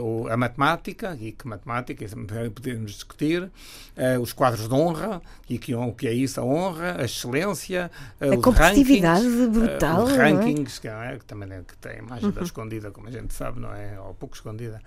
[0.01, 2.05] o- a matemática, e que matemática
[2.53, 3.49] podemos discutir,
[3.97, 7.89] ah, os quadros de honra, e que, o que é isso, a honra, a excelência,
[8.21, 10.17] ah, A competitividade rankings, brutal, os é?
[10.17, 13.59] rankings, que, é, que também é, que tem imagem da escondida, como a gente sabe,
[13.59, 13.99] não é?
[13.99, 14.81] Ou pouco escondida,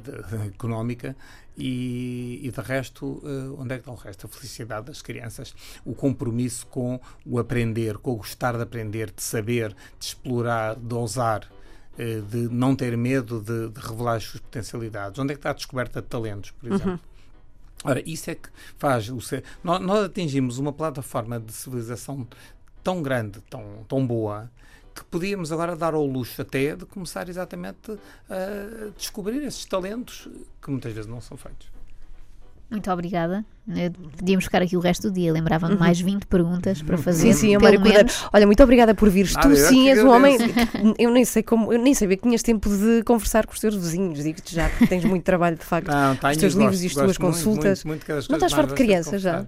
[0.00, 1.16] de- económica,
[1.56, 4.26] e, e de resto, eh, onde é que está o resto?
[4.26, 5.54] A felicidade das crianças,
[5.84, 10.94] o compromisso com o aprender, com o gostar de aprender, de saber, de explorar, de
[10.94, 11.50] ousar.
[11.98, 15.18] eh, De não ter medo de, de revelar as suas potencialidades.
[15.18, 17.00] Onde é que está a descoberta de talentos, por exemplo?
[17.84, 18.48] Ora, isso é que
[18.78, 19.44] faz o ser.
[19.64, 22.26] Nós, nós atingimos uma plataforma de civilização
[22.84, 24.50] tão grande, tão, tão boa,
[24.96, 27.92] que podíamos agora dar ao luxo até de começar exatamente
[28.30, 30.26] a descobrir esses talentos
[30.62, 31.68] que muitas vezes não são feitos.
[32.68, 33.44] Muito obrigada.
[33.76, 35.32] Eh, Podíamos ficar aqui o resto do dia.
[35.32, 37.28] Lembrava-me de mais 20 perguntas para fazer.
[37.28, 37.32] Uhum.
[37.34, 38.06] Sim, sim, o pelo Mário Cordeiro.
[38.08, 38.28] menos.
[38.32, 39.34] Olha, muito obrigada por vires.
[39.34, 40.36] Nada, tu é sim és um homem.
[40.98, 43.74] Eu nem sei como, eu nem sabia que tinhas tempo de conversar com os teus
[43.76, 44.20] vizinhos.
[44.24, 45.86] Digo-te já que tens muito trabalho, de facto.
[45.92, 47.84] Não, tenho, os teus gosto- livros e as tuas muito, consultas.
[47.84, 49.46] muito, muito, cada Não estás farto de crianças já?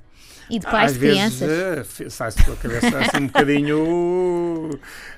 [0.51, 2.01] E de pais Às de vezes crianças.
[2.01, 4.71] eh, sai-se pela cabeça assim um bocadinho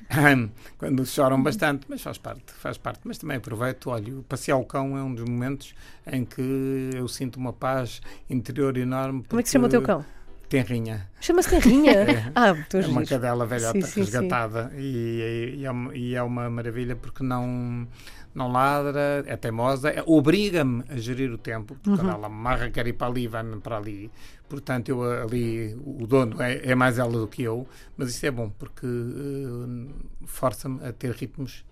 [0.77, 3.01] quando choram bastante, mas faz parte, faz parte.
[3.05, 5.73] Mas também aproveito, olha, passear o cão é um dos momentos
[6.11, 9.23] em que eu sinto uma paz interior enorme.
[9.27, 10.05] Como é que se chama o teu cão?
[10.49, 11.07] Tenrinha.
[11.21, 12.31] Chama-se Tenrinha.
[12.35, 13.99] Ah, tu É uma cadela velhota Sim, sim, sim.
[14.01, 17.87] resgatada E, e é uma, e é uma maravilha porque não,
[18.33, 21.97] não ladra, é teimosa, é- obriga-me a gerir o tempo, porque Uhum.
[21.97, 24.09] quando ela amarra, quer ir para ali, vai-me para ali.
[24.49, 27.65] Portanto, eu ali, o dono é, é mais ela do que eu,
[27.97, 29.91] mas isso é bom porque eh,
[30.25, 31.63] força-me a ter ritmos,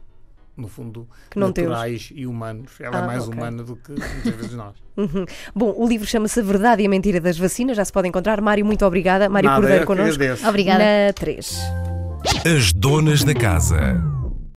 [0.58, 1.70] no fundo, Que não teus.
[1.70, 2.72] naturais e humanos.
[2.82, 3.34] Ela Ah, é mais ok.
[3.38, 4.76] humana do que muitas vezes nós.
[5.00, 5.26] Uhum.
[5.56, 7.78] Bom, o livro chama-se A Verdade e a Mentira das Vacinas.
[7.78, 8.42] Já se pode encontrar.
[8.42, 9.30] Mário, muito obrigada.
[9.30, 10.16] Mário Nada, Cordeiro connosco.
[10.16, 10.46] agradeço.
[10.50, 10.80] Obrigada.
[11.08, 11.58] Na 3.
[12.46, 14.19] As donas da casa.